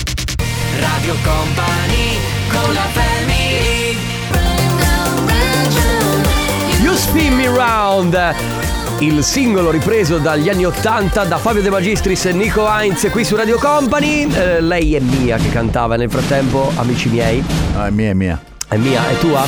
Radio 0.79 1.15
Company 1.23 2.19
con 2.49 2.73
la 2.73 2.87
family. 2.93 3.97
You 6.83 6.95
Spin 6.95 7.35
Me 7.35 7.47
Round 7.47 8.35
il 9.01 9.25
singolo 9.25 9.71
ripreso 9.71 10.19
dagli 10.19 10.49
anni 10.49 10.65
80 10.65 11.25
da 11.25 11.37
Fabio 11.37 11.61
De 11.61 11.69
Magistris 11.69 12.27
e 12.27 12.33
Nico 12.33 12.67
Heinz 12.67 13.09
qui 13.11 13.25
su 13.25 13.35
Radio 13.37 13.59
Company. 13.59 14.33
Eh, 14.33 14.61
lei 14.61 14.95
è 14.95 15.01
mia 15.01 15.37
che 15.37 15.51
cantava 15.51 15.97
nel 15.97 16.09
frattempo 16.09 16.71
amici 16.77 17.09
miei. 17.09 17.45
No, 17.75 17.85
è 17.85 17.91
mia, 17.91 18.11
è 18.11 18.15
mia. 18.15 18.41
è 18.69 18.77
mia 18.77 19.09
è 19.09 19.19
tua? 19.19 19.45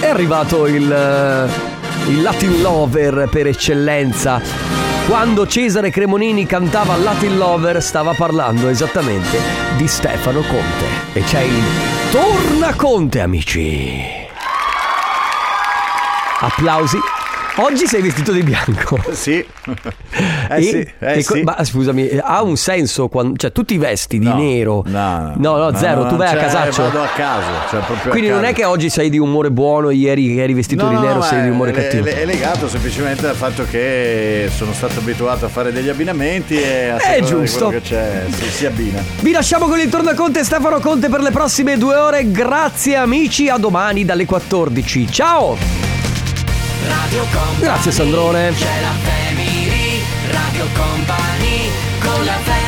È 0.00 0.06
arrivato 0.06 0.66
il, 0.66 0.90
eh, 0.90 2.10
il 2.10 2.22
Latin 2.22 2.60
Lover 2.60 3.28
per 3.30 3.46
eccellenza 3.46 4.40
quando 5.10 5.44
Cesare 5.44 5.90
Cremonini 5.90 6.46
cantava 6.46 6.94
Latin 6.94 7.36
Lover 7.36 7.82
stava 7.82 8.14
parlando 8.14 8.68
esattamente 8.68 9.40
di 9.76 9.88
Stefano 9.88 10.40
Conte 10.42 10.86
e 11.14 11.22
c'è 11.22 11.40
il 11.40 11.64
Torna 12.12 12.72
Conte 12.76 13.20
amici 13.20 14.04
Applausi. 16.38 17.19
Oggi 17.56 17.86
sei 17.86 18.00
vestito 18.00 18.32
di 18.32 18.42
bianco. 18.42 18.98
Sì. 19.12 19.44
Eh 20.50 20.56
E- 20.58 20.62
sì, 20.62 20.76
eh 20.98 21.12
e 21.18 21.22
sì. 21.22 21.42
Ma 21.42 21.62
scusami, 21.62 22.18
ha 22.20 22.42
un 22.42 22.56
senso 22.56 23.06
quando. 23.08 23.36
Cioè, 23.36 23.52
tu 23.52 23.64
ti 23.64 23.78
vesti 23.78 24.18
di 24.18 24.26
No, 24.26 24.36
nero. 24.36 24.82
No, 24.86 25.34
No, 25.36 25.56
no, 25.56 25.76
zero, 25.76 26.06
tu 26.06 26.16
vai 26.16 26.28
a 26.28 26.32
cioè, 26.32 26.40
casaccio. 26.40 26.82
Vado 26.82 27.02
a 27.02 27.06
caso, 27.14 27.46
cioè 27.70 27.80
proprio 27.80 28.10
Quindi 28.10 28.30
a 28.30 28.34
non 28.34 28.44
è 28.44 28.52
che 28.52 28.64
oggi 28.64 28.90
sei 28.90 29.08
di 29.10 29.18
umore 29.18 29.50
buono, 29.52 29.90
ieri 29.90 30.34
che 30.34 30.42
eri 30.42 30.54
vestito 30.54 30.82
No, 30.84 30.88
di 30.90 30.94
no, 30.96 31.00
nero 31.02 31.22
sei 31.22 31.42
di 31.42 31.48
umore 31.50 31.70
è, 31.70 31.74
cattivo. 31.74 32.06
è- 32.06 32.24
legato 32.24 32.68
semplicemente 32.68 33.26
al 33.28 33.36
fatto 33.36 33.64
che 33.70 34.50
sono 34.54 34.72
stato 34.72 34.98
abituato 34.98 35.44
a 35.44 35.48
fare 35.48 35.72
degli 35.72 35.88
abbinamenti 35.88 36.60
e 36.60 36.88
a 36.88 36.96
È 36.96 37.20
giusto. 37.22 37.68
che 37.68 37.80
c'è 37.80 38.24
si, 38.30 38.48
si 38.50 38.66
abbina. 38.66 39.00
Vi 39.20 39.30
lasciamo 39.30 39.66
con 39.66 39.78
il 39.78 39.88
Tornaconte 39.88 40.40
e 40.40 40.44
Stefano 40.44 40.80
Conte 40.80 41.08
per 41.08 41.20
le 41.20 41.30
prossime 41.30 41.76
due 41.78 41.94
ore. 41.94 42.30
Grazie 42.32 42.96
amici, 42.96 43.48
a 43.48 43.56
domani 43.58 44.04
dalle 44.04 44.24
14. 44.24 45.10
Ciao! 45.12 45.89
Radio 46.86 47.22
Company. 47.32 47.60
Grazie 47.60 47.90
Sandrone. 47.90 48.52
C'è 48.52 48.80
la 48.80 48.94
family. 49.02 50.02
Radio 50.30 50.66
Company 50.74 51.70
con 52.00 52.24
la 52.24 52.38
family 52.42 52.59